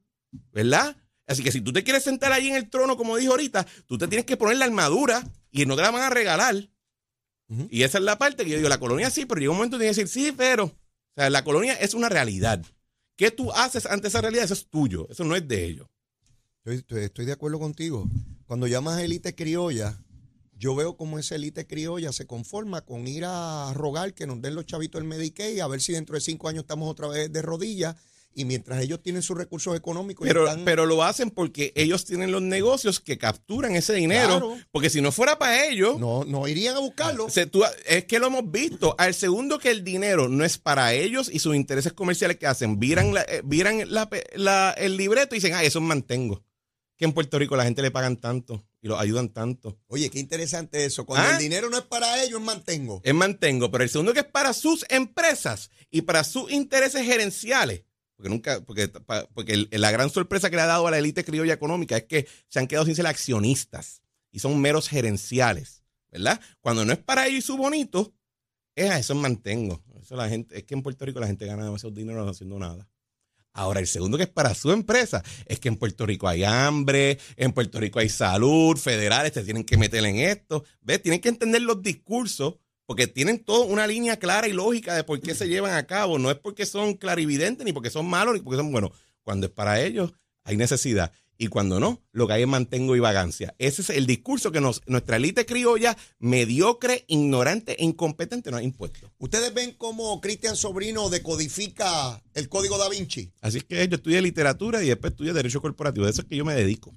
¿verdad? 0.53 0.97
Así 1.27 1.43
que 1.43 1.53
si 1.53 1.61
tú 1.61 1.73
te 1.73 1.85
quieres 1.85 2.03
sentar 2.03 2.33
ahí 2.33 2.49
en 2.49 2.57
el 2.57 2.69
trono, 2.69 2.97
como 2.97 3.17
dijo 3.17 3.33
ahorita, 3.33 3.67
tú 3.87 3.99
te 3.99 4.09
tienes 4.09 4.27
que 4.27 4.37
poner 4.37 4.57
la 4.57 4.65
armadura 4.65 5.25
y 5.51 5.67
no 5.67 5.77
te 5.77 5.83
la 5.83 5.91
van 5.91 6.03
a 6.03 6.11
regalar. 6.11 6.69
Y 7.69 7.83
esa 7.83 7.99
es 7.99 8.05
la 8.05 8.17
parte 8.17 8.45
que 8.45 8.51
yo 8.51 8.57
digo, 8.57 8.69
la 8.69 8.79
colonia 8.79 9.11
sí, 9.11 9.27
pero 9.27 9.41
llega 9.41 9.51
un 9.51 9.57
momento 9.57 9.77
de 9.77 9.87
decir, 9.87 10.07
sí, 10.07 10.33
pero, 10.37 10.65
o 10.67 10.73
sea, 11.17 11.31
la 11.31 11.43
colonia 11.43 11.75
es 11.75 11.95
una 11.95 12.09
realidad. 12.09 12.65
¿Qué 13.17 13.31
tú 13.31 13.53
haces 13.53 13.87
ante 13.87 14.09
esa 14.09 14.21
realidad? 14.21 14.45
Eso 14.45 14.55
es 14.55 14.69
tuyo, 14.69 15.09
eso 15.11 15.25
no 15.25 15.35
es 15.35 15.47
de 15.47 15.65
ellos. 15.65 15.89
Estoy, 16.65 17.03
estoy 17.03 17.25
de 17.25 17.33
acuerdo 17.33 17.59
contigo. 17.59 18.07
Cuando 18.47 18.67
llamas 18.67 19.01
élite 19.01 19.35
criolla, 19.35 19.99
yo 20.61 20.75
veo 20.75 20.97
como 20.97 21.19
esa 21.19 21.35
élite 21.35 21.67
criolla 21.67 22.13
se 22.13 22.27
conforma 22.27 22.83
con 22.83 23.09
ir 23.09 23.25
a 23.27 23.73
rogar 23.75 24.13
que 24.13 24.27
nos 24.27 24.43
den 24.43 24.55
los 24.55 24.67
chavitos 24.67 25.01
el 25.01 25.09
Medicaid, 25.09 25.59
a 25.61 25.67
ver 25.67 25.81
si 25.81 25.93
dentro 25.93 26.15
de 26.15 26.21
cinco 26.21 26.49
años 26.49 26.63
estamos 26.63 26.91
otra 26.91 27.09
vez 27.09 27.33
de 27.33 27.43
rodillas. 27.43 27.97
Y 28.33 28.45
mientras 28.45 28.81
ellos 28.83 29.03
tienen 29.03 29.23
sus 29.23 29.37
recursos 29.37 29.77
económicos. 29.77 30.27
Pero, 30.27 30.47
pero 30.65 30.87
lo 30.87 31.03
hacen 31.03 31.31
porque 31.31 31.73
ellos 31.75 32.05
tienen 32.05 32.31
los 32.31 32.43
negocios 32.43 33.01
que 33.01 33.19
capturan 33.19 33.75
ese 33.75 33.95
dinero. 33.95 34.57
Porque 34.71 34.89
si 34.89 35.01
no 35.01 35.11
fuera 35.11 35.39
para 35.39 35.67
ellos. 35.67 35.99
No, 35.99 36.25
no 36.25 36.47
irían 36.47 36.77
a 36.77 36.79
buscarlo. 36.79 37.27
es 37.29 38.05
que 38.05 38.19
lo 38.19 38.29
hemos 38.29 38.51
visto. 38.51 38.95
Al 38.99 39.15
segundo 39.15 39.59
que 39.59 39.71
el 39.71 39.83
dinero 39.83 40.29
no 40.29 40.45
es 40.45 40.59
para 40.59 40.95
ellos 40.95 41.29
y 41.33 41.41
sus 41.41 41.57
intereses 41.57 41.93
comerciales 41.93 42.37
que 42.37 42.47
hacen, 42.47 42.79
viran, 42.79 43.13
la, 43.13 43.23
eh, 43.33 44.75
el 44.77 44.97
libreto 44.97 45.35
y 45.35 45.39
dicen, 45.39 45.55
ah, 45.55 45.65
eso 45.65 45.81
mantengo. 45.81 46.45
Que 46.97 47.07
en 47.07 47.13
Puerto 47.13 47.39
Rico 47.39 47.57
la 47.57 47.65
gente 47.65 47.83
le 47.83 47.91
pagan 47.91 48.19
tanto 48.19 48.65
y 48.83 48.89
los 48.89 49.01
ayudan 49.01 49.31
tanto. 49.31 49.79
Oye, 49.89 50.11
qué 50.11 50.19
interesante 50.19 50.85
eso. 50.85 51.05
Cuando 51.05 51.29
el 51.29 51.35
¿Ah? 51.37 51.39
dinero 51.39 51.71
no 51.71 51.79
es 51.79 51.85
para 51.85 52.23
ellos, 52.23 52.41
es 52.41 52.47
mantengo. 52.47 53.01
Es 53.03 53.15
mantengo, 53.15 53.71
pero 53.71 53.85
el 53.85 53.91
segundo 53.91 54.13
que 54.13 54.21
es 54.21 54.27
para 54.27 54.53
sus 54.53 54.85
empresas 54.89 55.71
y 55.91 56.03
para 56.03 56.25
sus 56.25 56.51
intereses 56.51 57.05
gerenciales. 57.05 57.85
Porque 58.21 58.29
nunca, 58.29 58.61
porque, 58.61 58.93
porque 59.33 59.67
la 59.71 59.91
gran 59.91 60.11
sorpresa 60.11 60.51
que 60.51 60.57
le 60.57 60.61
ha 60.61 60.67
dado 60.67 60.87
a 60.87 60.91
la 60.91 60.99
élite 60.99 61.25
criolla 61.25 61.55
económica 61.55 61.97
es 61.97 62.05
que 62.05 62.29
se 62.49 62.59
han 62.59 62.67
quedado 62.67 62.85
sin 62.85 62.95
ser 62.95 63.07
accionistas 63.07 64.03
y 64.31 64.41
son 64.41 64.61
meros 64.61 64.91
gerenciales, 64.91 65.85
¿verdad? 66.11 66.39
Cuando 66.61 66.85
no 66.85 66.93
es 66.93 66.99
para 66.99 67.27
ellos 67.27 67.39
y 67.39 67.47
su 67.47 67.57
bonito, 67.57 68.13
es 68.75 68.91
a 68.91 68.99
eso 68.99 69.15
mantengo. 69.15 69.83
Eso 69.99 70.17
la 70.17 70.29
gente, 70.29 70.59
es 70.59 70.65
que 70.65 70.75
en 70.75 70.83
Puerto 70.83 71.07
Rico 71.07 71.19
la 71.19 71.29
gente 71.29 71.47
gana 71.47 71.65
demasiado 71.65 71.95
dinero 71.95 72.23
no 72.23 72.31
haciendo 72.31 72.59
nada. 72.59 72.91
Ahora, 73.55 73.81
el 73.81 73.87
segundo 73.87 74.19
que 74.19 74.25
es 74.25 74.29
para 74.29 74.55
su 74.55 74.71
empresa 74.71 75.25
es 75.47 75.59
que 75.59 75.69
en 75.69 75.77
Puerto 75.77 76.05
Rico 76.05 76.29
hay 76.29 76.45
hambre, 76.45 77.19
en 77.37 77.53
Puerto 77.53 77.81
Rico 77.81 78.01
hay 78.01 78.11
salud, 78.11 78.77
federales 78.77 79.33
te 79.33 79.43
tienen 79.45 79.65
que 79.65 79.79
meter 79.79 80.05
en 80.05 80.17
esto. 80.17 80.63
¿Ves? 80.83 81.01
Tienen 81.01 81.23
que 81.23 81.31
entender 81.31 81.63
los 81.63 81.83
discursos 81.83 82.57
porque 82.91 83.07
tienen 83.07 83.39
toda 83.39 83.67
una 83.67 83.87
línea 83.87 84.17
clara 84.17 84.49
y 84.49 84.53
lógica 84.53 84.97
de 84.97 85.05
por 85.05 85.21
qué 85.21 85.33
se 85.33 85.47
llevan 85.47 85.75
a 85.75 85.87
cabo. 85.87 86.19
No 86.19 86.29
es 86.29 86.37
porque 86.37 86.67
son 86.67 86.95
clarividentes, 86.95 87.65
ni 87.65 87.73
porque 87.73 87.89
son 87.89 88.05
malos, 88.05 88.35
ni 88.35 88.41
porque 88.41 88.57
son 88.57 88.73
buenos. 88.73 88.91
Cuando 89.23 89.47
es 89.47 89.53
para 89.53 89.81
ellos, 89.81 90.13
hay 90.43 90.57
necesidad 90.57 91.13
y 91.39 91.47
cuando 91.47 91.79
no, 91.79 92.03
lo 92.11 92.27
que 92.27 92.33
hay 92.33 92.43
es 92.43 92.49
mantengo 92.49 92.97
y 92.97 92.99
vagancia. 92.99 93.55
Ese 93.59 93.83
es 93.83 93.91
el 93.91 94.09
discurso 94.09 94.51
que 94.51 94.61
nos, 94.61 94.83
nuestra 94.89 95.19
élite 95.19 95.47
criolla, 95.47 95.97
mediocre, 96.19 97.05
ignorante 97.07 97.81
e 97.81 97.85
incompetente, 97.85 98.51
nos 98.51 98.59
ha 98.59 98.65
impuesto. 98.65 99.13
¿Ustedes 99.19 99.55
ven 99.55 99.77
cómo 99.79 100.21
Cristian 100.21 100.57
Sobrino 100.57 101.11
decodifica 101.11 102.21
el 102.35 102.49
código 102.49 102.77
da 102.77 102.89
Vinci? 102.89 103.33
Así 103.41 103.61
que 103.61 103.87
yo 103.87 103.95
estudié 103.99 104.21
literatura 104.21 104.83
y 104.83 104.89
después 104.89 105.13
estudié 105.13 105.33
derecho 105.33 105.63
corporativo. 105.63 106.07
De 106.07 106.11
eso 106.11 106.23
es 106.23 106.27
que 106.27 106.37
yo 106.37 106.45
me 106.45 106.57
dedico. 106.57 106.93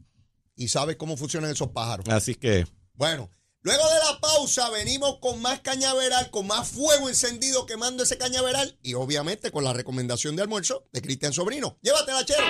Y 0.56 0.70
sabes 0.70 0.96
cómo 0.96 1.18
funcionan 1.18 1.52
esos 1.52 1.70
pájaros. 1.70 2.10
Así 2.10 2.34
que. 2.34 2.66
Bueno, 2.96 3.30
luego 3.64 3.84
de 3.90 4.00
la 4.12 4.20
pausa 4.22 4.70
venimos 4.70 5.18
con 5.20 5.42
más 5.42 5.62
cañaveral, 5.62 6.30
con 6.30 6.48
más 6.48 6.68
fuego 6.68 7.10
encendido 7.10 7.66
quemando 7.66 8.04
ese 8.04 8.18
cañaveral 8.18 8.78
y 8.84 8.94
obviamente 8.94 9.52
con 9.52 9.64
la 9.64 9.74
recomendación 9.74 10.36
de 10.36 10.44
almuerzo 10.44 10.86
de 10.92 11.02
Cristian 11.02 11.34
Sobrino. 11.34 11.78
Llévatela, 11.82 12.24
chero. 12.26 12.44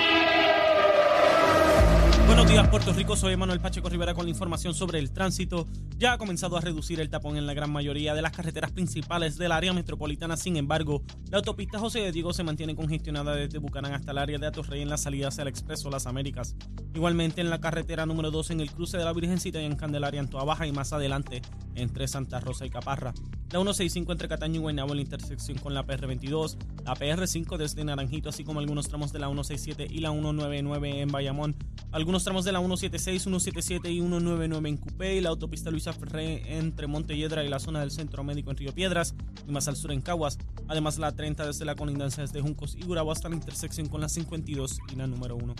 Buenos 2.26 2.48
días, 2.48 2.66
Puerto 2.68 2.92
Rico. 2.94 3.16
Soy 3.16 3.36
Manuel 3.36 3.60
Pacheco 3.60 3.90
Rivera 3.90 4.14
con 4.14 4.24
la 4.24 4.30
información 4.30 4.72
sobre 4.72 4.98
el 4.98 5.12
tránsito. 5.12 5.66
Ya 5.98 6.14
ha 6.14 6.18
comenzado 6.18 6.56
a 6.56 6.60
reducir 6.62 6.98
el 6.98 7.10
tapón 7.10 7.36
en 7.36 7.46
la 7.46 7.52
gran 7.52 7.70
mayoría 7.70 8.14
de 8.14 8.22
las 8.22 8.32
carreteras 8.32 8.72
principales 8.72 9.36
del 9.36 9.52
área 9.52 9.74
metropolitana. 9.74 10.36
Sin 10.38 10.56
embargo, 10.56 11.02
la 11.30 11.38
autopista 11.38 11.78
José 11.78 12.00
de 12.00 12.12
Diego 12.12 12.32
se 12.32 12.42
mantiene 12.42 12.74
congestionada 12.74 13.34
desde 13.34 13.58
Bucanán 13.58 13.92
hasta 13.92 14.12
el 14.12 14.18
área 14.18 14.38
de 14.38 14.46
Atorrey 14.46 14.80
en 14.80 14.88
la 14.88 14.96
salida 14.96 15.28
hacia 15.28 15.42
el 15.42 15.48
Expreso 15.48 15.90
Las 15.90 16.06
Américas. 16.06 16.56
Igualmente 16.94 17.42
en 17.42 17.50
la 17.50 17.60
carretera 17.60 18.06
número 18.06 18.30
2 18.30 18.52
en 18.52 18.60
el 18.60 18.70
cruce 18.70 18.96
de 18.96 19.04
la 19.04 19.12
Virgencita 19.12 19.60
y 19.60 19.66
en 19.66 19.76
Candelaria 19.76 20.20
en 20.20 20.28
Toa 20.28 20.44
Baja 20.44 20.66
y 20.66 20.72
más 20.72 20.92
adelante 20.92 21.42
entre 21.74 22.08
Santa 22.08 22.40
Rosa 22.40 22.64
y 22.64 22.70
Caparra. 22.70 23.12
La 23.50 23.60
165 23.60 24.12
entre 24.12 24.28
Cataño 24.28 24.56
y 24.56 24.58
Guaynabo 24.62 24.92
en 24.92 24.96
la 24.96 25.02
intersección 25.02 25.58
con 25.58 25.74
la 25.74 25.86
PR22. 25.86 26.56
La 26.84 26.94
PR5 26.94 27.56
desde 27.56 27.84
Naranjito 27.84 28.28
así 28.28 28.44
como 28.44 28.60
algunos 28.60 28.88
tramos 28.88 29.12
de 29.12 29.18
la 29.18 29.26
167 29.26 29.86
y 29.90 29.98
la 29.98 30.10
199 30.10 31.00
en 31.00 31.08
Bayamón. 31.08 31.56
Algunos 31.92 32.13
tramos 32.22 32.44
de 32.44 32.52
la 32.52 32.60
176, 32.60 33.22
177 33.22 33.90
y 33.90 33.98
199 33.98 34.68
en 34.68 34.76
Cupé 34.76 35.16
y 35.16 35.20
la 35.20 35.30
autopista 35.30 35.70
Luisa 35.70 35.92
Ferré 35.92 36.58
entre 36.58 36.86
Montelledra 36.86 37.42
y 37.42 37.48
la 37.48 37.58
zona 37.58 37.80
del 37.80 37.90
Centro 37.90 38.22
Médico 38.22 38.50
en 38.50 38.56
Río 38.56 38.72
Piedras 38.72 39.14
y 39.48 39.50
más 39.50 39.66
al 39.66 39.74
sur 39.76 39.90
en 39.90 40.00
Caguas. 40.00 40.38
Además 40.68 40.98
la 40.98 41.10
30 41.10 41.46
desde 41.46 41.64
la 41.64 41.74
colindancia 41.74 42.22
desde 42.22 42.40
Juncos 42.40 42.76
y 42.76 42.84
Gurabo 42.84 43.10
hasta 43.10 43.28
la 43.28 43.34
intersección 43.34 43.88
con 43.88 44.00
la 44.00 44.08
52 44.08 44.78
y 44.92 44.96
la 44.96 45.08
número 45.08 45.34
1. 45.34 45.54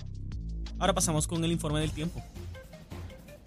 Ahora 0.78 0.92
pasamos 0.92 1.26
con 1.26 1.42
el 1.44 1.50
informe 1.50 1.80
del 1.80 1.90
tiempo. 1.90 2.22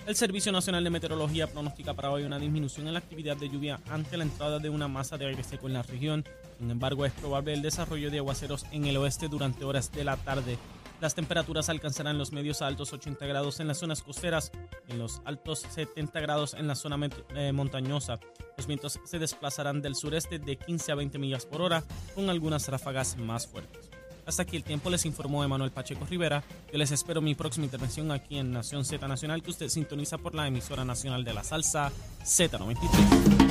El 0.08 0.16
Servicio 0.16 0.52
Nacional 0.52 0.84
de 0.84 0.90
Meteorología 0.90 1.48
pronostica 1.48 1.94
para 1.94 2.12
hoy 2.12 2.24
una 2.24 2.40
disminución 2.40 2.88
en 2.88 2.94
la 2.94 3.00
actividad 3.00 3.38
de 3.38 3.50
lluvia 3.50 3.80
ante 3.90 4.18
la 4.18 4.24
entrada 4.24 4.58
de 4.60 4.70
una 4.70 4.88
masa 4.88 5.18
de 5.18 5.28
aire 5.28 5.44
seco 5.44 5.68
en 5.68 5.74
la 5.74 5.84
región. 5.84 6.26
Sin 6.58 6.72
embargo, 6.72 7.06
es 7.06 7.12
probable 7.12 7.54
el 7.54 7.62
desarrollo 7.62 8.10
de 8.10 8.20
aguaceros 8.20 8.66
en 8.72 8.86
el 8.86 8.98
oeste 8.98 9.28
durante 9.28 9.66
horas 9.66 9.92
de 9.92 10.04
la 10.04 10.18
tarde. 10.18 10.58
Las 11.00 11.14
temperaturas 11.14 11.70
alcanzarán 11.70 12.18
los 12.18 12.32
medios 12.32 12.62
a 12.62 12.68
altos 12.68 12.92
80 12.92 13.26
grados 13.28 13.60
en 13.60 13.68
las 13.68 13.78
zonas 13.78 14.02
costeras, 14.02 14.52
en 14.88 14.98
los 14.98 15.22
altos 15.26 15.60
70 15.60 16.20
grados 16.20 16.56
en 16.56 16.68
la 16.68 16.76
zona 16.76 16.98
eh, 17.36 17.52
montañosa. 17.52 18.20
Los 18.58 18.66
vientos 18.66 19.00
se 19.06 19.20
desplazarán 19.20 19.82
del 19.82 19.96
sureste 19.96 20.40
de 20.40 20.56
15 20.56 20.92
a 20.92 20.96
20 20.96 21.20
millas 21.20 21.46
por 21.46 21.62
hora, 21.62 21.84
con 22.16 22.30
algunas 22.32 22.68
ráfagas 22.68 23.16
más 23.18 23.46
fuertes. 23.46 23.92
Hasta 24.26 24.42
aquí 24.42 24.58
el 24.58 24.64
tiempo 24.64 24.90
les 24.90 25.06
informó 25.06 25.44
Emanuel 25.44 25.72
Pacheco 25.72 26.06
Rivera. 26.06 26.44
Yo 26.72 26.78
les 26.78 26.92
espero 26.92 27.22
mi 27.22 27.36
próxima 27.36 27.66
intervención 27.66 28.12
aquí 28.12 28.40
en 28.40 28.52
Nación 28.52 28.84
Z 28.84 29.08
Nacional, 29.08 29.42
que 29.42 29.52
usted 29.52 29.70
sintoniza 29.70 30.18
por 30.18 30.36
la 30.36 30.48
emisora 30.48 30.84
nacional 30.84 31.24
de 31.24 31.34
la 31.34 31.44
salsa 31.44 31.92
Z93. 32.26 33.47